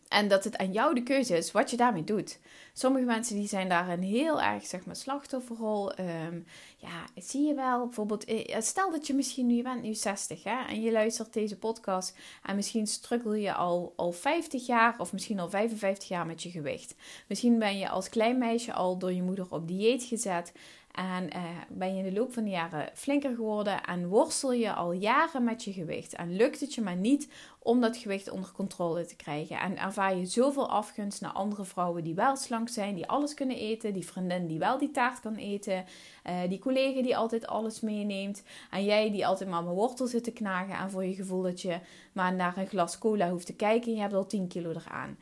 en 0.08 0.28
dat 0.28 0.44
het 0.44 0.56
aan 0.56 0.72
jou 0.72 0.94
de 0.94 1.02
keuze 1.02 1.36
is 1.36 1.52
wat 1.52 1.70
je 1.70 1.76
daarmee 1.76 2.04
doet. 2.04 2.38
Sommige 2.72 3.04
mensen 3.04 3.36
die 3.36 3.48
zijn 3.48 3.68
daar 3.68 3.88
een 3.88 4.02
heel 4.02 4.42
erg 4.42 4.66
zeg 4.66 4.84
maar, 4.84 4.96
slachtofferrol. 4.96 5.98
Um, 5.98 6.46
ja, 6.76 7.22
zie 7.22 7.46
je 7.46 7.54
wel. 7.54 7.84
Bijvoorbeeld, 7.84 8.24
eh, 8.24 8.60
stel 8.60 8.90
dat 8.90 9.06
je 9.06 9.14
misschien 9.14 9.46
nu, 9.46 9.54
je 9.54 9.62
bent 9.62 9.82
nu 9.82 9.94
60 9.94 10.44
hè, 10.44 10.64
en 10.68 10.82
je 10.82 10.92
luistert 10.92 11.32
deze 11.32 11.58
podcast. 11.58 12.16
En 12.42 12.56
misschien 12.56 12.86
struggle 12.86 13.40
je 13.40 13.54
al, 13.54 13.92
al 13.96 14.12
50 14.12 14.66
jaar 14.66 14.94
of 14.98 15.12
misschien 15.12 15.40
al 15.40 15.50
55 15.50 16.08
jaar 16.08 16.26
met 16.26 16.42
je 16.42 16.50
gewicht. 16.50 16.94
Misschien 17.28 17.58
ben 17.58 17.78
je 17.78 17.88
als 17.88 18.08
klein 18.08 18.38
meisje 18.38 18.72
al 18.72 18.98
door 18.98 19.12
je 19.12 19.22
moeder 19.22 19.46
op 19.50 19.68
dieet 19.68 20.02
gezet. 20.02 20.52
En 20.90 21.36
uh, 21.36 21.42
ben 21.68 21.96
je 21.96 22.02
in 22.04 22.14
de 22.14 22.20
loop 22.20 22.32
van 22.32 22.44
de 22.44 22.50
jaren 22.50 22.90
flinker 22.94 23.34
geworden 23.34 23.84
en 23.84 24.08
worstel 24.08 24.52
je 24.52 24.72
al 24.72 24.92
jaren 24.92 25.44
met 25.44 25.64
je 25.64 25.72
gewicht. 25.72 26.14
En 26.14 26.36
lukt 26.36 26.60
het 26.60 26.74
je 26.74 26.80
maar 26.80 26.96
niet 26.96 27.28
om 27.58 27.80
dat 27.80 27.96
gewicht 27.96 28.30
onder 28.30 28.52
controle 28.52 29.04
te 29.04 29.16
krijgen. 29.16 29.60
En 29.60 29.78
ervaar 29.78 30.16
je 30.16 30.26
zoveel 30.26 30.70
afgunst 30.70 31.20
naar 31.20 31.32
andere 31.32 31.64
vrouwen 31.64 32.04
die 32.04 32.14
wel 32.14 32.36
slank 32.36 32.68
zijn, 32.70 32.94
die 32.94 33.06
alles 33.06 33.34
kunnen 33.34 33.56
eten. 33.56 33.92
Die 33.92 34.06
vriendin 34.06 34.46
die 34.46 34.58
wel 34.58 34.78
die 34.78 34.90
taart 34.90 35.20
kan 35.20 35.34
eten. 35.34 35.84
Uh, 36.26 36.48
die 36.48 36.58
collega 36.58 37.02
die 37.02 37.16
altijd 37.16 37.46
alles 37.46 37.80
meeneemt. 37.80 38.42
En 38.70 38.84
jij 38.84 39.10
die 39.10 39.26
altijd 39.26 39.50
maar 39.50 39.62
mijn 39.62 39.74
wortel 39.74 40.06
zit 40.06 40.24
te 40.24 40.32
knagen. 40.32 40.74
En 40.74 40.90
voor 40.90 41.04
je 41.04 41.14
gevoel 41.14 41.42
dat 41.42 41.60
je 41.60 41.78
maar 42.12 42.34
naar 42.34 42.56
een 42.56 42.66
glas 42.66 42.98
cola 42.98 43.30
hoeft 43.30 43.46
te 43.46 43.56
kijken 43.56 43.88
en 43.88 43.94
je 43.94 44.00
hebt 44.00 44.14
al 44.14 44.26
10 44.26 44.48
kilo 44.48 44.70
eraan 44.70 45.16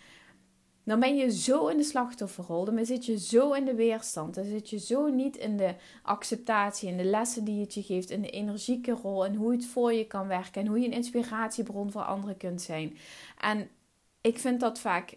dan 0.89 1.01
ben 1.01 1.17
je 1.17 1.31
zo 1.31 1.67
in 1.67 1.77
de 1.77 1.83
slachtofferrol, 1.83 2.65
dan 2.65 2.87
zit 2.87 3.07
je 3.07 3.19
zo 3.19 3.53
in 3.53 3.65
de 3.65 3.75
weerstand, 3.75 4.35
dan 4.35 4.45
zit 4.45 4.71
je 4.71 4.79
zo 4.79 5.09
niet 5.09 5.37
in 5.37 5.57
de 5.57 5.75
acceptatie, 6.03 6.89
in 6.89 6.97
de 6.97 7.05
lessen 7.05 7.45
die 7.45 7.61
het 7.61 7.75
je 7.75 7.83
geeft, 7.83 8.11
in 8.11 8.23
de 8.23 8.31
energieke 8.31 8.93
rol 8.93 9.25
en 9.25 9.35
hoe 9.35 9.53
het 9.53 9.67
voor 9.67 9.93
je 9.93 10.07
kan 10.07 10.27
werken 10.27 10.63
en 10.63 10.67
hoe 10.67 10.81
je 10.81 10.87
een 10.87 10.93
inspiratiebron 10.93 11.91
voor 11.91 12.03
anderen 12.03 12.37
kunt 12.37 12.63
zijn. 12.63 12.97
En 13.39 13.69
ik 14.21 14.39
vind 14.39 14.61
dat 14.61 14.79
vaak, 14.79 15.17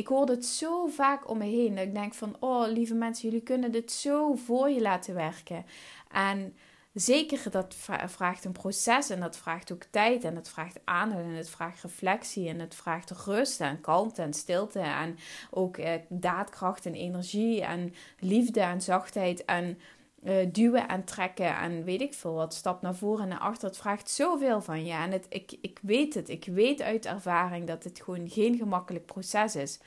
ik 0.00 0.06
hoor 0.06 0.26
het 0.26 0.46
zo 0.46 0.86
vaak 0.86 1.30
om 1.30 1.38
me 1.38 1.44
heen, 1.44 1.74
dat 1.74 1.84
ik 1.84 1.94
denk 1.94 2.14
van, 2.14 2.36
oh 2.38 2.68
lieve 2.68 2.94
mensen, 2.94 3.28
jullie 3.28 3.44
kunnen 3.44 3.72
dit 3.72 3.92
zo 3.92 4.34
voor 4.34 4.70
je 4.70 4.80
laten 4.80 5.14
werken. 5.14 5.64
En 6.10 6.56
zeker 6.92 7.50
dat 7.50 7.74
vraagt 8.06 8.44
een 8.44 8.52
proces 8.52 9.10
en 9.10 9.20
dat 9.20 9.36
vraagt 9.36 9.72
ook 9.72 9.82
tijd 9.82 10.24
en 10.24 10.36
het 10.36 10.48
vraagt 10.48 10.80
aandacht 10.84 11.22
en 11.22 11.34
het 11.34 11.50
vraagt 11.50 11.82
reflectie 11.82 12.48
en 12.48 12.58
het 12.60 12.74
vraagt 12.74 13.10
rust 13.10 13.60
en 13.60 13.80
kalmte 13.80 14.22
en 14.22 14.32
stilte 14.32 14.78
en 14.78 15.18
ook 15.50 15.76
eh, 15.76 15.92
daadkracht 16.08 16.86
en 16.86 16.94
energie 16.94 17.62
en 17.62 17.94
liefde 18.18 18.60
en 18.60 18.80
zachtheid 18.80 19.44
en 19.44 19.78
uh, 20.22 20.46
duwen 20.52 20.88
en 20.88 21.04
trekken 21.04 21.56
en 21.56 21.84
weet 21.84 22.00
ik 22.00 22.14
veel 22.14 22.32
wat, 22.34 22.54
stap 22.54 22.82
naar 22.82 22.94
voren 22.94 23.22
en 23.22 23.28
naar 23.28 23.38
achter. 23.38 23.68
Het 23.68 23.78
vraagt 23.78 24.10
zoveel 24.10 24.62
van 24.62 24.84
je 24.84 24.92
en 24.92 25.10
het, 25.10 25.26
ik, 25.28 25.56
ik 25.60 25.78
weet 25.82 26.14
het, 26.14 26.28
ik 26.28 26.44
weet 26.44 26.82
uit 26.82 27.06
ervaring 27.06 27.66
dat 27.66 27.84
het 27.84 28.00
gewoon 28.02 28.28
geen 28.28 28.56
gemakkelijk 28.56 29.06
proces 29.06 29.56
is. 29.56 29.80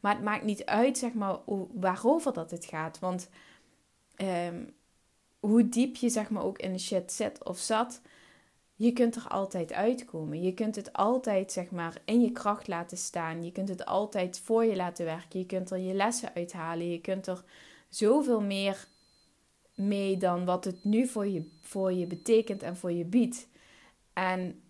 Maar 0.00 0.14
het 0.14 0.24
maakt 0.24 0.44
niet 0.44 0.64
uit, 0.64 0.98
zeg 0.98 1.12
maar, 1.12 1.38
waarover 1.72 2.32
dat 2.32 2.50
het 2.50 2.64
gaat, 2.64 2.98
want... 2.98 3.28
Um, 4.46 4.76
hoe 5.40 5.68
diep 5.68 5.96
je 5.96 6.08
zeg 6.08 6.30
maar 6.30 6.44
ook 6.44 6.58
in 6.58 6.72
de 6.72 6.78
shit 6.78 7.12
zit 7.12 7.44
of 7.44 7.58
zat, 7.58 8.00
je 8.74 8.92
kunt 8.92 9.16
er 9.16 9.28
altijd 9.28 9.72
uitkomen. 9.72 10.42
Je 10.42 10.54
kunt 10.54 10.76
het 10.76 10.92
altijd 10.92 11.52
zeg 11.52 11.70
maar 11.70 12.00
in 12.04 12.20
je 12.20 12.32
kracht 12.32 12.68
laten 12.68 12.96
staan. 12.96 13.44
Je 13.44 13.52
kunt 13.52 13.68
het 13.68 13.84
altijd 13.84 14.40
voor 14.40 14.64
je 14.64 14.76
laten 14.76 15.04
werken. 15.04 15.38
Je 15.38 15.46
kunt 15.46 15.70
er 15.70 15.78
je 15.78 15.94
lessen 15.94 16.34
uithalen. 16.34 16.90
Je 16.90 17.00
kunt 17.00 17.26
er 17.26 17.44
zoveel 17.88 18.40
meer 18.40 18.86
mee 19.78 20.16
dan 20.16 20.44
wat 20.44 20.64
het 20.64 20.84
nu 20.84 21.06
voor 21.06 21.26
je, 21.26 21.50
voor 21.60 21.92
je 21.92 22.06
betekent 22.06 22.62
en 22.62 22.76
voor 22.76 22.92
je 22.92 23.04
biedt. 23.04 23.48
En 24.12 24.62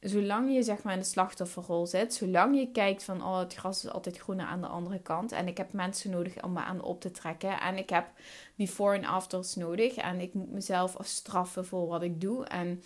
zolang 0.00 0.54
je 0.54 0.62
zeg 0.62 0.82
maar 0.82 0.92
in 0.92 0.98
de 0.98 1.04
slachtofferrol 1.04 1.86
zit, 1.86 2.14
zolang 2.14 2.58
je 2.58 2.70
kijkt 2.70 3.04
van 3.04 3.22
oh 3.22 3.38
het 3.38 3.54
gras 3.54 3.84
is 3.84 3.90
altijd 3.90 4.18
groener 4.18 4.46
aan 4.46 4.60
de 4.60 4.66
andere 4.66 4.98
kant 4.98 5.32
en 5.32 5.46
ik 5.46 5.56
heb 5.56 5.72
mensen 5.72 6.10
nodig 6.10 6.42
om 6.42 6.52
me 6.52 6.60
aan 6.60 6.82
op 6.82 7.00
te 7.00 7.10
trekken 7.10 7.60
en 7.60 7.76
ik 7.76 7.90
heb 7.90 8.06
before 8.54 8.96
en 8.96 9.04
afters 9.04 9.54
nodig 9.54 9.94
en 9.94 10.20
ik 10.20 10.34
moet 10.34 10.52
mezelf 10.52 10.96
straffen 11.00 11.66
voor 11.66 11.86
wat 11.86 12.02
ik 12.02 12.20
doe 12.20 12.44
en 12.44 12.82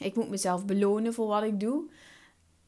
ik 0.00 0.14
moet 0.14 0.28
mezelf 0.28 0.64
belonen 0.64 1.14
voor 1.14 1.26
wat 1.26 1.42
ik 1.42 1.60
doe, 1.60 1.90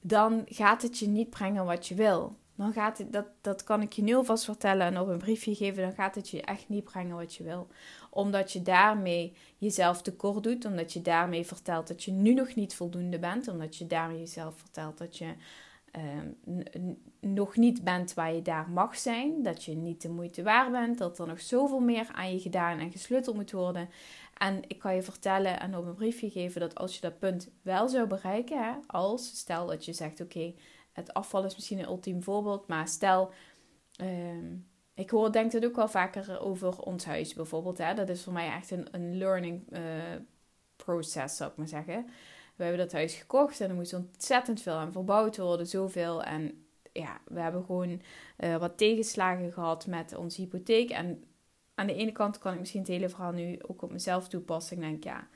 dan 0.01 0.45
gaat 0.47 0.83
het 0.83 0.99
je 0.99 1.09
niet 1.09 1.31
brengen 1.31 1.65
wat 1.65 1.87
je 1.87 1.95
wil. 1.95 2.37
Dan 2.59 2.73
gaat 2.73 2.99
het, 2.99 3.13
dat, 3.13 3.27
dat 3.41 3.65
kan 3.65 3.83
ik 3.83 3.93
je 3.93 4.03
nu 4.03 4.15
alvast 4.15 4.45
vertellen 4.45 4.87
en 4.87 4.99
op 4.99 5.09
een 5.09 5.19
briefje 5.19 5.55
geven, 5.55 5.83
dan 5.83 5.93
gaat 5.93 6.15
het 6.15 6.29
je 6.29 6.43
echt 6.43 6.69
niet 6.69 6.85
brengen 6.85 7.17
wat 7.17 7.35
je 7.35 7.45
wil. 7.45 7.67
Omdat 8.11 8.53
je 8.53 8.63
daarmee 8.63 9.37
jezelf 9.59 10.03
tekort 10.03 10.43
doet, 10.43 10.65
omdat 10.65 10.93
je 10.93 11.03
daarmee 11.03 11.47
vertelt 11.47 11.89
dat 11.89 12.05
je 12.05 12.13
nu 12.13 12.35
nog 12.35 12.55
niet 12.55 12.75
voldoende 12.75 13.19
bent, 13.19 13.49
omdat 13.49 13.77
je 13.77 13.87
daarmee 13.87 14.19
jezelf 14.19 14.59
vertelt 14.59 14.99
dat 14.99 15.19
je 15.19 15.35
ehm, 15.91 16.29
nog 17.21 17.57
niet 17.57 17.85
bent 17.85 18.15
waar 18.15 18.35
je 18.35 18.43
daar 18.43 18.71
mag 18.71 18.97
zijn, 18.97 19.43
dat 19.43 19.65
je 19.65 19.75
niet 19.75 20.03
de 20.03 20.09
moeite 20.09 20.43
waard 20.43 20.73
bent, 20.73 20.99
dat 20.99 21.19
er 21.19 21.27
nog 21.27 21.41
zoveel 21.41 21.81
meer 21.81 22.09
aan 22.13 22.33
je 22.33 22.41
gedaan 22.41 22.79
en 22.79 22.91
gesleuteld 22.91 23.37
moet 23.37 23.53
worden. 23.53 23.89
En 24.35 24.63
ik 24.67 24.79
kan 24.79 24.95
je 24.95 25.03
vertellen 25.03 25.61
en 25.61 25.77
op 25.77 25.87
een 25.87 25.95
briefje 25.95 26.31
geven 26.31 26.61
dat 26.61 26.75
als 26.75 26.95
je 26.95 27.01
dat 27.01 27.19
punt 27.19 27.51
wel 27.63 27.89
zou 27.89 28.07
bereiken, 28.07 28.63
hè, 28.63 28.73
als 28.87 29.39
stel 29.39 29.67
dat 29.67 29.85
je 29.85 29.93
zegt: 29.93 30.21
Oké, 30.21 30.55
het 30.99 31.15
afval 31.15 31.45
is 31.45 31.55
misschien 31.55 31.79
een 31.79 31.89
ultiem 31.89 32.23
voorbeeld, 32.23 32.67
maar 32.67 32.89
stel. 32.89 33.31
Ehm, 33.97 34.55
ik 34.95 35.11
hoor, 35.11 35.33
denk 35.33 35.53
het 35.53 35.65
ook 35.65 35.77
wel 35.77 35.89
vaker 35.89 36.41
over 36.41 36.79
ons 36.79 37.05
huis 37.05 37.35
bijvoorbeeld. 37.35 37.79
Hè? 37.79 37.95
Dat 37.95 38.09
is 38.09 38.23
voor 38.23 38.33
mij 38.33 38.53
echt 38.53 38.71
een, 38.71 38.87
een 38.91 39.19
learning 39.19 39.73
uh, 39.73 39.81
process, 40.77 41.37
zou 41.37 41.51
ik 41.51 41.57
maar 41.57 41.69
zeggen. 41.69 42.07
We 42.57 42.65
hebben 42.65 42.83
dat 42.83 42.93
huis 42.93 43.15
gekocht 43.15 43.61
en 43.61 43.69
er 43.69 43.75
moest 43.75 43.95
ontzettend 43.95 44.61
veel 44.63 44.75
aan 44.75 44.93
verbouwd 44.93 45.37
worden, 45.37 45.67
zoveel. 45.67 46.23
En 46.23 46.67
ja, 46.93 47.21
we 47.25 47.41
hebben 47.41 47.65
gewoon 47.65 48.01
uh, 48.39 48.57
wat 48.57 48.79
tegenslagen 48.79 49.53
gehad 49.53 49.87
met 49.87 50.17
onze 50.17 50.41
hypotheek. 50.41 50.91
En 50.91 51.25
aan 51.75 51.87
de 51.87 51.95
ene 51.95 52.13
kant 52.13 52.39
kan 52.39 52.53
ik 52.53 52.59
misschien 52.59 52.81
het 52.81 52.89
hele 52.89 53.09
verhaal 53.09 53.33
nu 53.33 53.59
ook 53.67 53.83
op 53.83 53.93
mezelf 53.93 54.29
toepassen. 54.29 54.77
Ik 54.77 54.83
denk, 54.83 55.05
ja, 55.05 55.29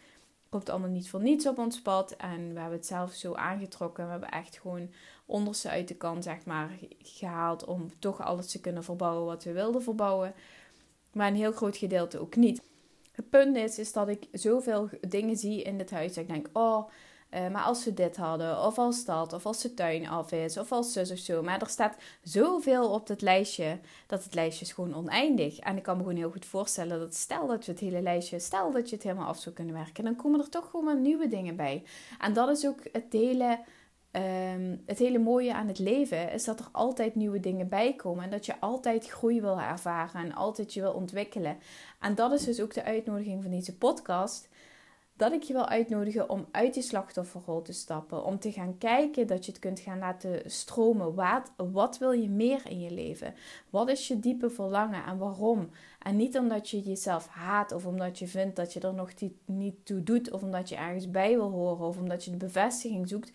komt 0.49 0.69
allemaal 0.69 0.89
niet 0.89 1.11
voor 1.11 1.23
niets 1.23 1.47
op 1.47 1.59
ons 1.59 1.83
pad. 1.83 2.17
En 2.17 2.53
we 2.53 2.61
hebben 2.61 2.79
het 2.79 2.87
zelf 2.87 3.13
zo 3.13 3.35
aangetrokken. 3.35 4.05
We 4.05 4.11
hebben 4.11 4.31
echt 4.31 4.59
gewoon 4.59 4.91
onderste 5.33 5.69
uit 5.69 5.89
de 5.89 5.95
kant, 5.95 6.25
zeg 6.25 6.45
maar, 6.45 6.71
gehaald 6.99 7.65
om 7.65 7.93
toch 7.99 8.23
alles 8.23 8.51
te 8.51 8.61
kunnen 8.61 8.85
verbouwen 8.85 9.27
wat 9.27 9.45
we 9.45 9.53
wilden 9.53 9.83
verbouwen. 9.83 10.35
maar 11.13 11.29
een 11.29 11.37
heel 11.37 11.53
groot 11.53 11.77
gedeelte 11.77 12.21
ook 12.21 12.37
niet. 12.37 12.63
Het 13.13 13.31
punt 13.31 13.57
is, 13.57 13.79
is 13.79 13.93
dat 13.93 14.09
ik 14.09 14.29
zoveel 14.33 14.89
dingen 15.09 15.37
zie 15.37 15.63
in 15.63 15.79
dit 15.79 15.91
huis 15.91 16.15
dat 16.15 16.25
ik 16.25 16.31
denk, 16.31 16.49
oh, 16.53 16.89
uh, 17.35 17.49
maar 17.49 17.63
als 17.63 17.83
ze 17.83 17.95
dit 17.95 18.17
hadden, 18.17 18.65
of 18.65 18.79
als 18.79 19.05
dat, 19.05 19.33
of 19.33 19.47
als 19.47 19.63
de 19.63 19.75
tuin 19.75 20.09
af 20.09 20.33
is, 20.33 20.57
of 20.59 20.73
als 20.73 20.93
zus 20.93 21.11
of 21.11 21.19
zo. 21.19 21.43
Maar 21.43 21.61
er 21.61 21.69
staat 21.69 21.97
zoveel 22.23 22.91
op 22.91 23.09
het 23.09 23.23
lijstje, 23.23 23.79
dat 24.07 24.25
het 24.25 24.35
lijstje 24.35 24.65
is 24.65 24.73
gewoon 24.73 24.95
oneindig. 24.95 25.59
En 25.59 25.77
ik 25.77 25.83
kan 25.83 25.97
me 25.97 26.03
gewoon 26.03 26.19
heel 26.19 26.31
goed 26.31 26.47
voorstellen 26.47 26.99
dat 26.99 27.15
stel 27.15 27.47
dat 27.47 27.65
je 27.65 27.71
het 27.71 27.81
hele 27.81 28.03
lijstje, 28.03 28.39
stel 28.39 28.71
dat 28.71 28.89
je 28.89 28.95
het 28.95 29.05
helemaal 29.05 29.27
af 29.27 29.39
zou 29.39 29.55
kunnen 29.55 29.75
werken, 29.75 30.05
dan 30.05 30.17
komen 30.17 30.41
er 30.41 30.49
toch 30.49 30.71
gewoon 30.71 31.03
nieuwe 31.03 31.29
dingen 31.29 31.57
bij. 31.57 31.83
En 32.19 32.33
dat 32.33 32.49
is 32.49 32.67
ook 32.67 32.81
het 32.93 33.13
hele 33.13 33.59
Ehm, 34.13 34.77
het 34.87 34.99
hele 34.99 35.19
mooie 35.19 35.55
aan 35.55 35.69
het 35.69 35.79
leven 35.79 36.33
is 36.33 36.45
dat 36.45 36.61
er 36.61 36.69
altijd 36.73 37.15
nieuwe 37.15 37.41
dingen 37.41 37.69
bij 37.69 37.95
komen. 37.95 38.25
En 38.25 38.31
dat 38.31 38.47
je 38.47 38.61
altijd 38.61 39.09
groei 39.09 39.41
wil 39.41 39.61
ervaren 39.61 40.21
en 40.21 40.35
altijd 40.35 40.75
je 40.75 40.81
wil 40.81 40.93
ontwikkelen. 40.93 41.59
En 42.01 42.15
dat 42.15 42.33
is 42.33 42.45
dus 42.45 42.61
ook 42.61 42.75
de 42.75 42.85
uitnodiging 42.85 43.43
van 43.43 43.51
deze 43.51 43.77
podcast. 43.77 44.49
Dat 45.17 45.33
ik 45.33 45.43
je 45.43 45.53
wil 45.53 45.69
uitnodigen 45.69 46.29
om 46.29 46.47
uit 46.51 46.75
die 46.75 46.83
slachtofferrol 46.83 47.63
te 47.63 47.73
stappen. 47.73 48.25
Om 48.25 48.39
te 48.39 48.53
gaan 48.53 48.79
kijken 48.79 49.27
dat 49.27 49.45
je 49.45 49.53
het 49.53 49.61
kunt 49.61 49.81
gaan 49.81 49.99
laten 49.99 50.51
stromen. 50.51 51.15
Wat, 51.15 51.53
wat 51.57 51.99
wil 51.99 52.13
je 52.13 52.29
meer 52.29 52.61
in 52.69 52.81
je 52.81 52.91
leven? 52.91 53.35
Wat 53.71 53.89
is 53.89 54.09
je 54.09 54.21
diepe 54.21 54.51
verlangen 54.51 55.05
en 55.05 55.19
waarom? 55.19 55.71
En 55.99 56.17
niet 56.17 56.39
omdat 56.39 56.71
je 56.71 56.81
jezelf 56.81 57.27
haat 57.27 57.73
of 57.73 57.87
omdat 57.87 58.19
je 58.19 58.27
vindt 58.27 58.57
dat 58.57 58.73
je 58.73 58.81
er 58.81 58.95
nog 58.95 59.11
niet 59.45 59.87
toe 59.87 60.03
doet. 60.03 60.31
Of 60.31 60.43
omdat 60.43 60.69
je 60.69 60.77
ergens 60.77 61.11
bij 61.11 61.35
wil 61.35 61.51
horen 61.51 61.87
of 61.87 61.99
omdat 61.99 62.25
je 62.25 62.31
de 62.31 62.37
bevestiging 62.37 63.09
zoekt 63.09 63.33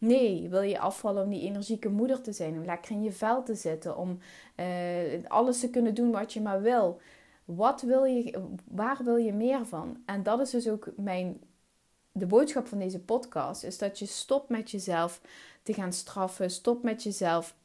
Nee, 0.00 0.48
wil 0.48 0.62
je 0.62 0.78
afvallen 0.78 1.24
om 1.24 1.30
die 1.30 1.42
energieke 1.42 1.88
moeder 1.88 2.20
te 2.20 2.32
zijn, 2.32 2.58
om 2.58 2.64
lekker 2.64 2.90
in 2.90 3.02
je 3.02 3.12
vel 3.12 3.42
te 3.42 3.54
zitten, 3.54 3.96
om 3.96 4.18
uh, 4.56 5.24
alles 5.28 5.60
te 5.60 5.70
kunnen 5.70 5.94
doen 5.94 6.10
wat 6.10 6.32
je 6.32 6.40
maar 6.40 6.62
wil. 6.62 7.00
Wat 7.44 7.82
wil 7.82 8.04
je, 8.04 8.44
waar 8.64 9.04
wil 9.04 9.16
je 9.16 9.32
meer 9.32 9.66
van? 9.66 10.02
En 10.06 10.22
dat 10.22 10.40
is 10.40 10.50
dus 10.50 10.68
ook 10.68 10.92
mijn, 10.96 11.40
de 12.12 12.26
boodschap 12.26 12.66
van 12.66 12.78
deze 12.78 13.00
podcast, 13.00 13.64
is 13.64 13.78
dat 13.78 13.98
je 13.98 14.06
stopt 14.06 14.48
met 14.48 14.70
jezelf 14.70 15.20
te 15.62 15.72
gaan 15.72 15.92
straffen, 15.92 16.50
stop 16.50 16.82
met 16.82 17.02
jezelf 17.02 17.56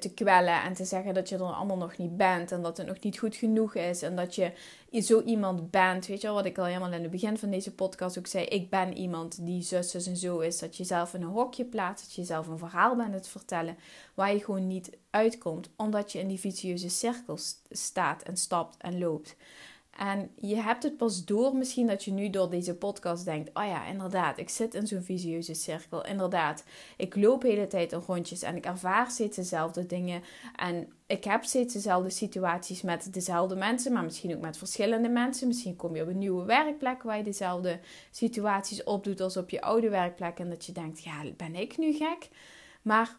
te 0.00 0.12
kwellen 0.14 0.62
en 0.62 0.72
te 0.72 0.84
zeggen 0.84 1.14
dat 1.14 1.28
je 1.28 1.34
er 1.34 1.42
allemaal 1.42 1.76
nog 1.76 1.96
niet 1.96 2.16
bent 2.16 2.52
en 2.52 2.62
dat 2.62 2.76
het 2.76 2.86
nog 2.86 3.00
niet 3.00 3.18
goed 3.18 3.36
genoeg 3.36 3.74
is 3.74 4.02
en 4.02 4.16
dat 4.16 4.34
je 4.34 4.52
zo 4.92 5.22
iemand 5.22 5.70
bent. 5.70 6.06
Weet 6.06 6.20
je 6.20 6.26
wel, 6.26 6.36
wat 6.36 6.44
ik 6.44 6.58
al 6.58 6.64
helemaal 6.64 6.92
in 6.92 7.02
het 7.02 7.10
begin 7.10 7.38
van 7.38 7.50
deze 7.50 7.74
podcast 7.74 8.18
ook 8.18 8.26
zei. 8.26 8.44
Ik 8.44 8.70
ben 8.70 8.96
iemand 8.96 9.46
die 9.46 9.62
zus, 9.62 10.06
en 10.06 10.16
zo 10.16 10.38
is. 10.38 10.58
Dat 10.58 10.76
je 10.76 10.82
jezelf 10.82 11.14
in 11.14 11.22
een 11.22 11.28
hokje 11.28 11.64
plaatst, 11.64 12.04
dat 12.04 12.14
je 12.14 12.20
jezelf 12.20 12.46
een 12.46 12.58
verhaal 12.58 12.96
bent 12.96 13.14
het 13.14 13.28
vertellen 13.28 13.76
waar 14.14 14.32
je 14.32 14.44
gewoon 14.44 14.66
niet 14.66 14.90
uitkomt, 15.10 15.68
omdat 15.76 16.12
je 16.12 16.18
in 16.18 16.28
die 16.28 16.40
vicieuze 16.40 16.88
cirkel 16.88 17.38
staat 17.70 18.22
en 18.22 18.36
stapt 18.36 18.76
en 18.76 18.98
loopt. 18.98 19.36
En 19.96 20.30
je 20.34 20.56
hebt 20.56 20.82
het 20.82 20.96
pas 20.96 21.24
door 21.24 21.56
misschien 21.56 21.86
dat 21.86 22.04
je 22.04 22.12
nu 22.12 22.30
door 22.30 22.50
deze 22.50 22.74
podcast 22.74 23.24
denkt: 23.24 23.50
oh 23.54 23.66
ja, 23.66 23.86
inderdaad, 23.86 24.38
ik 24.38 24.48
zit 24.48 24.74
in 24.74 24.86
zo'n 24.86 25.02
visieuze 25.02 25.54
cirkel. 25.54 26.06
Inderdaad, 26.06 26.64
ik 26.96 27.16
loop 27.16 27.40
de 27.40 27.48
hele 27.48 27.66
tijd 27.66 27.92
in 27.92 28.02
rondjes 28.06 28.42
en 28.42 28.56
ik 28.56 28.64
ervaar 28.64 29.10
steeds 29.10 29.36
dezelfde 29.36 29.86
dingen. 29.86 30.22
En 30.56 30.92
ik 31.06 31.24
heb 31.24 31.44
steeds 31.44 31.74
dezelfde 31.74 32.10
situaties 32.10 32.82
met 32.82 33.12
dezelfde 33.12 33.56
mensen, 33.56 33.92
maar 33.92 34.04
misschien 34.04 34.34
ook 34.34 34.40
met 34.40 34.58
verschillende 34.58 35.08
mensen. 35.08 35.48
Misschien 35.48 35.76
kom 35.76 35.96
je 35.96 36.02
op 36.02 36.08
een 36.08 36.18
nieuwe 36.18 36.44
werkplek 36.44 37.02
waar 37.02 37.16
je 37.16 37.24
dezelfde 37.24 37.80
situaties 38.10 38.84
opdoet 38.84 39.20
als 39.20 39.36
op 39.36 39.50
je 39.50 39.60
oude 39.60 39.88
werkplek. 39.88 40.38
En 40.38 40.48
dat 40.48 40.64
je 40.64 40.72
denkt: 40.72 41.04
ja, 41.04 41.22
ben 41.36 41.54
ik 41.54 41.78
nu 41.78 41.92
gek? 41.92 42.28
Maar 42.82 43.16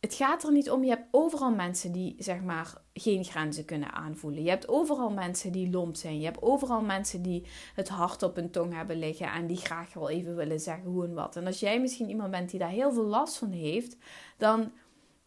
het 0.00 0.14
gaat 0.14 0.42
er 0.44 0.52
niet 0.52 0.70
om. 0.70 0.84
Je 0.84 0.90
hebt 0.90 1.08
overal 1.10 1.54
mensen 1.54 1.92
die 1.92 2.14
zeg 2.18 2.42
maar 2.42 2.72
geen 2.92 3.24
grenzen 3.24 3.64
kunnen 3.64 3.92
aanvoelen. 3.92 4.42
Je 4.42 4.48
hebt 4.48 4.68
overal 4.68 5.10
mensen 5.10 5.52
die 5.52 5.70
lomp 5.70 5.96
zijn. 5.96 6.18
Je 6.18 6.24
hebt 6.24 6.42
overal 6.42 6.82
mensen 6.82 7.22
die 7.22 7.46
het 7.74 7.88
hart 7.88 8.22
op 8.22 8.36
hun 8.36 8.50
tong 8.50 8.74
hebben 8.74 8.98
liggen 8.98 9.32
en 9.32 9.46
die 9.46 9.56
graag 9.56 9.94
wel 9.94 10.10
even 10.10 10.36
willen 10.36 10.60
zeggen 10.60 10.90
hoe 10.90 11.04
en 11.04 11.14
wat. 11.14 11.36
En 11.36 11.46
als 11.46 11.60
jij 11.60 11.80
misschien 11.80 12.08
iemand 12.08 12.30
bent 12.30 12.50
die 12.50 12.58
daar 12.58 12.68
heel 12.68 12.92
veel 12.92 13.04
last 13.04 13.36
van 13.36 13.50
heeft, 13.50 13.96
dan 14.38 14.72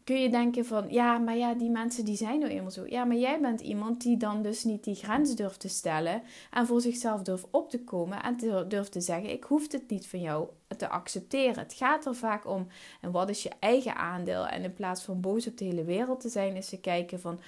kun 0.03 0.21
je 0.21 0.29
denken 0.29 0.65
van 0.65 0.85
ja, 0.89 1.17
maar 1.17 1.37
ja, 1.37 1.53
die 1.53 1.69
mensen 1.69 2.05
die 2.05 2.15
zijn 2.15 2.39
nou 2.39 2.51
eenmaal 2.51 2.71
zo. 2.71 2.83
Ja, 2.87 3.03
maar 3.03 3.17
jij 3.17 3.39
bent 3.39 3.61
iemand 3.61 4.01
die 4.01 4.17
dan 4.17 4.41
dus 4.41 4.63
niet 4.63 4.83
die 4.83 4.95
grens 4.95 5.35
durft 5.35 5.59
te 5.59 5.67
stellen 5.67 6.21
en 6.51 6.67
voor 6.67 6.81
zichzelf 6.81 7.21
durft 7.21 7.47
op 7.51 7.69
te 7.69 7.83
komen 7.83 8.23
en 8.23 8.37
durft 8.67 8.91
te 8.91 9.01
zeggen: 9.01 9.29
ik 9.29 9.43
hoef 9.43 9.71
het 9.71 9.89
niet 9.89 10.07
van 10.07 10.21
jou 10.21 10.47
te 10.77 10.89
accepteren. 10.89 11.63
Het 11.63 11.73
gaat 11.73 12.05
er 12.05 12.15
vaak 12.15 12.47
om 12.47 12.67
en 13.01 13.11
wat 13.11 13.29
is 13.29 13.43
je 13.43 13.51
eigen 13.59 13.95
aandeel 13.95 14.47
en 14.47 14.63
in 14.63 14.73
plaats 14.73 15.03
van 15.03 15.21
boos 15.21 15.47
op 15.47 15.57
de 15.57 15.65
hele 15.65 15.83
wereld 15.83 16.19
te 16.19 16.29
zijn, 16.29 16.55
is 16.55 16.69
te 16.69 16.79
kijken 16.79 17.19
van 17.19 17.39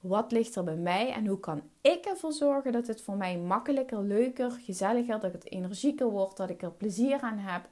wat 0.00 0.32
ligt 0.32 0.56
er 0.56 0.64
bij 0.64 0.76
mij 0.76 1.12
en 1.12 1.26
hoe 1.26 1.40
kan 1.40 1.62
ik 1.80 2.04
ervoor 2.04 2.32
zorgen 2.32 2.72
dat 2.72 2.86
het 2.86 3.02
voor 3.02 3.16
mij 3.16 3.38
makkelijker, 3.38 4.02
leuker, 4.02 4.50
gezelliger, 4.50 5.20
dat 5.20 5.32
het 5.32 5.50
energieker 5.50 6.10
wordt, 6.10 6.36
dat 6.36 6.50
ik 6.50 6.62
er 6.62 6.72
plezier 6.72 7.20
aan 7.20 7.38
heb. 7.38 7.68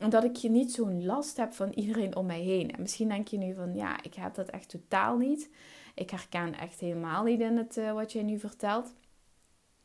En 0.00 0.10
dat 0.10 0.24
ik 0.24 0.36
je 0.36 0.50
niet 0.50 0.72
zo'n 0.72 1.04
last 1.04 1.36
heb 1.36 1.52
van 1.52 1.72
iedereen 1.72 2.16
om 2.16 2.26
mij 2.26 2.40
heen. 2.40 2.70
En 2.70 2.80
misschien 2.80 3.08
denk 3.08 3.28
je 3.28 3.38
nu 3.38 3.54
van, 3.54 3.74
ja, 3.74 4.02
ik 4.02 4.14
heb 4.14 4.34
dat 4.34 4.48
echt 4.48 4.68
totaal 4.68 5.16
niet. 5.16 5.50
Ik 5.94 6.10
herken 6.10 6.58
echt 6.58 6.80
helemaal 6.80 7.24
niet 7.24 7.40
in 7.40 7.56
het, 7.56 7.76
uh, 7.76 7.92
wat 7.92 8.12
jij 8.12 8.22
nu 8.22 8.38
vertelt. 8.38 8.94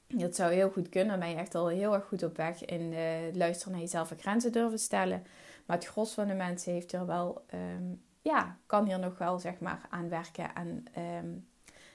Dat 0.08 0.36
zou 0.36 0.54
heel 0.54 0.69
goed 0.69 0.89
kunnen. 0.89 1.10
Dan 1.10 1.19
ben 1.19 1.30
je 1.30 1.36
echt 1.36 1.56
al 1.56 1.67
heel 1.67 1.93
erg 1.93 2.06
goed 2.06 2.23
op 2.23 2.38
weg 2.38 2.65
in 2.65 2.82
uh, 2.82 2.99
luisteren 3.34 3.71
naar 3.71 3.82
jezelf 3.82 4.12
en 4.12 4.17
grenzen 4.17 4.51
durven 4.51 4.80
stellen. 4.80 5.23
Maar 5.65 5.78
het 5.78 5.86
gros 5.86 6.13
van 6.13 6.28
de 6.28 6.34
mensen 6.34 6.73
heeft 6.73 6.91
er 6.91 7.06
wel, 7.06 7.45
um, 7.54 8.01
ja, 8.21 8.58
kan 8.65 8.86
hier 8.86 8.99
nog 8.99 9.17
wel 9.17 9.39
zeg 9.39 9.60
maar 9.60 9.88
aan 9.89 10.10
werken. 10.10 10.56
En 10.56 10.86
um, 11.23 11.47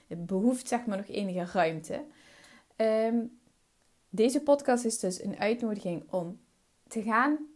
het 0.07 0.27
behoeft 0.27 0.69
zeg 0.69 0.87
maar 0.87 0.97
nog 0.97 1.09
enige 1.09 1.53
ruimte. 1.53 2.05
Um, 2.77 3.39
deze 4.09 4.41
podcast 4.41 4.85
is 4.85 4.99
dus 4.99 5.23
een 5.23 5.39
uitnodiging 5.39 6.13
om 6.13 6.41
te 6.89 7.03
gaan 7.03 7.50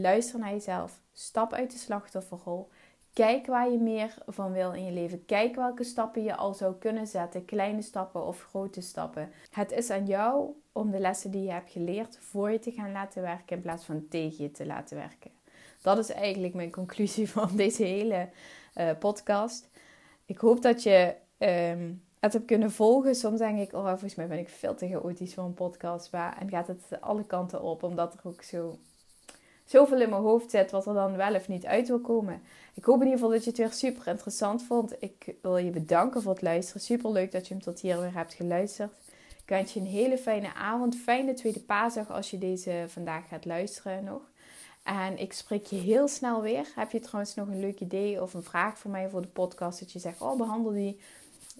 luisteren 0.00 0.40
naar 0.40 0.50
jezelf. 0.50 1.00
Stap 1.12 1.52
uit 1.52 1.70
de 1.70 1.78
slachtofferrol. 1.78 2.68
Kijk 3.12 3.46
waar 3.46 3.70
je 3.70 3.78
meer 3.78 4.14
van 4.26 4.52
wil 4.52 4.72
in 4.72 4.84
je 4.84 4.92
leven. 4.92 5.24
Kijk 5.24 5.54
welke 5.54 5.84
stappen 5.84 6.22
je 6.22 6.36
al 6.36 6.54
zou 6.54 6.74
kunnen 6.74 7.06
zetten. 7.06 7.44
Kleine 7.44 7.82
stappen 7.82 8.26
of 8.26 8.42
grote 8.42 8.80
stappen. 8.80 9.30
Het 9.50 9.72
is 9.72 9.90
aan 9.90 10.06
jou 10.06 10.50
om 10.72 10.90
de 10.90 10.98
lessen 10.98 11.30
die 11.30 11.42
je 11.42 11.50
hebt 11.50 11.70
geleerd 11.70 12.18
voor 12.20 12.50
je 12.50 12.58
te 12.58 12.70
gaan 12.70 12.92
laten 12.92 13.22
werken 13.22 13.56
in 13.56 13.62
plaats 13.62 13.84
van 13.84 14.08
tegen 14.08 14.44
je 14.44 14.50
te 14.50 14.66
laten 14.66 14.96
werken. 14.96 15.30
Dat 15.82 15.98
is 15.98 16.10
eigenlijk 16.10 16.54
mijn 16.54 16.70
conclusie 16.70 17.30
van 17.36 17.48
deze 17.56 17.84
hele 17.84 18.28
uh, 18.76 18.90
podcast. 18.98 19.68
Ik 20.24 20.38
hoop 20.38 20.62
dat 20.62 20.82
je 20.82 21.14
um, 21.38 22.02
het 22.24 22.32
heb 22.32 22.46
kunnen 22.46 22.70
volgen. 22.70 23.14
Soms 23.14 23.38
denk 23.38 23.58
ik, 23.58 23.72
oh, 23.72 23.88
volgens 23.88 24.14
mij 24.14 24.26
ben 24.26 24.38
ik 24.38 24.48
veel 24.48 24.74
te 24.74 24.88
chaotisch 24.88 25.34
voor 25.34 25.44
een 25.44 25.54
podcast. 25.54 26.12
Maar, 26.12 26.38
en 26.40 26.48
gaat 26.48 26.66
het 26.66 27.00
alle 27.00 27.24
kanten 27.24 27.62
op, 27.62 27.82
omdat 27.82 28.14
er 28.14 28.20
ook 28.24 28.42
zo, 28.42 28.78
zoveel 29.64 30.00
in 30.00 30.10
mijn 30.10 30.22
hoofd 30.22 30.50
zit 30.50 30.70
wat 30.70 30.86
er 30.86 30.94
dan 30.94 31.16
wel 31.16 31.34
of 31.34 31.48
niet 31.48 31.66
uit 31.66 31.88
wil 31.88 32.00
komen. 32.00 32.42
Ik 32.74 32.84
hoop 32.84 32.96
in 32.96 33.02
ieder 33.02 33.18
geval 33.18 33.32
dat 33.32 33.44
je 33.44 33.50
het 33.50 33.58
weer 33.58 33.72
super 33.72 34.06
interessant 34.06 34.62
vond. 34.62 35.02
Ik 35.02 35.34
wil 35.42 35.56
je 35.56 35.70
bedanken 35.70 36.22
voor 36.22 36.32
het 36.32 36.42
luisteren. 36.42 36.82
Super 36.82 37.12
leuk 37.12 37.32
dat 37.32 37.48
je 37.48 37.54
hem 37.54 37.62
tot 37.62 37.80
hier 37.80 38.00
weer 38.00 38.14
hebt 38.14 38.34
geluisterd. 38.34 38.92
Ik 39.42 39.50
wens 39.50 39.72
je 39.72 39.80
een 39.80 39.86
hele 39.86 40.18
fijne 40.18 40.54
avond, 40.54 40.96
fijne 40.96 41.34
tweede 41.34 41.60
paasdag 41.60 42.10
als 42.10 42.30
je 42.30 42.38
deze 42.38 42.84
vandaag 42.88 43.28
gaat 43.28 43.44
luisteren 43.44 44.04
nog. 44.04 44.22
En 44.82 45.18
ik 45.18 45.32
spreek 45.32 45.66
je 45.66 45.76
heel 45.76 46.08
snel 46.08 46.42
weer. 46.42 46.66
Heb 46.74 46.90
je 46.90 47.00
trouwens 47.00 47.34
nog 47.34 47.48
een 47.48 47.60
leuk 47.60 47.80
idee 47.80 48.22
of 48.22 48.34
een 48.34 48.42
vraag 48.42 48.78
voor 48.78 48.90
mij 48.90 49.08
voor 49.08 49.22
de 49.22 49.28
podcast? 49.28 49.80
Dat 49.80 49.92
je 49.92 49.98
zegt, 49.98 50.20
oh 50.20 50.36
behandel 50.36 50.72
die 50.72 51.00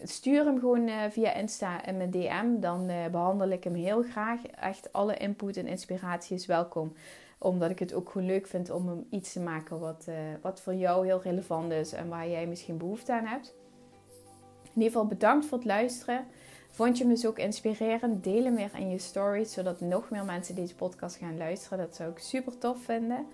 stuur 0.02 0.44
hem 0.44 0.58
gewoon 0.58 0.88
uh, 0.88 1.02
via 1.10 1.32
Insta 1.32 1.84
en 1.84 1.96
mijn 1.96 2.10
DM. 2.10 2.60
Dan 2.60 2.90
uh, 2.90 3.06
behandel 3.06 3.48
ik 3.48 3.64
hem 3.64 3.74
heel 3.74 4.02
graag. 4.02 4.46
Echt 4.46 4.92
alle 4.92 5.16
input 5.16 5.56
en 5.56 5.66
inspiratie 5.66 6.36
is 6.36 6.46
welkom. 6.46 6.92
Omdat 7.38 7.70
ik 7.70 7.78
het 7.78 7.94
ook 7.94 8.10
gewoon 8.10 8.26
leuk 8.26 8.46
vind 8.46 8.70
om 8.70 9.06
iets 9.10 9.32
te 9.32 9.40
maken 9.40 9.78
wat, 9.78 10.06
uh, 10.08 10.14
wat 10.42 10.60
voor 10.60 10.74
jou 10.74 11.06
heel 11.06 11.22
relevant 11.22 11.72
is 11.72 11.92
en 11.92 12.08
waar 12.08 12.28
jij 12.28 12.46
misschien 12.46 12.78
behoefte 12.78 13.12
aan 13.12 13.26
hebt. 13.26 13.54
In 14.62 14.80
ieder 14.80 14.92
geval 14.92 15.06
bedankt 15.06 15.46
voor 15.46 15.58
het 15.58 15.66
luisteren. 15.66 16.26
Vond 16.70 16.98
je 16.98 17.04
me 17.04 17.12
dus 17.12 17.26
ook 17.26 17.38
inspirerend? 17.38 18.24
Deel 18.24 18.44
hem 18.44 18.54
weer 18.54 18.70
in 18.76 18.90
je 18.90 18.98
stories, 18.98 19.52
zodat 19.52 19.80
nog 19.80 20.10
meer 20.10 20.24
mensen 20.24 20.54
deze 20.54 20.74
podcast 20.74 21.16
gaan 21.16 21.36
luisteren. 21.36 21.78
Dat 21.78 21.96
zou 21.96 22.10
ik 22.10 22.18
super 22.18 22.58
tof 22.58 22.82
vinden. 22.84 23.26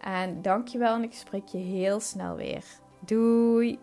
En 0.00 0.42
dankjewel 0.42 0.94
en 0.94 1.02
ik 1.02 1.14
spreek 1.14 1.46
je 1.46 1.58
heel 1.58 2.00
snel 2.00 2.36
weer. 2.36 2.64
Doei! 3.00 3.78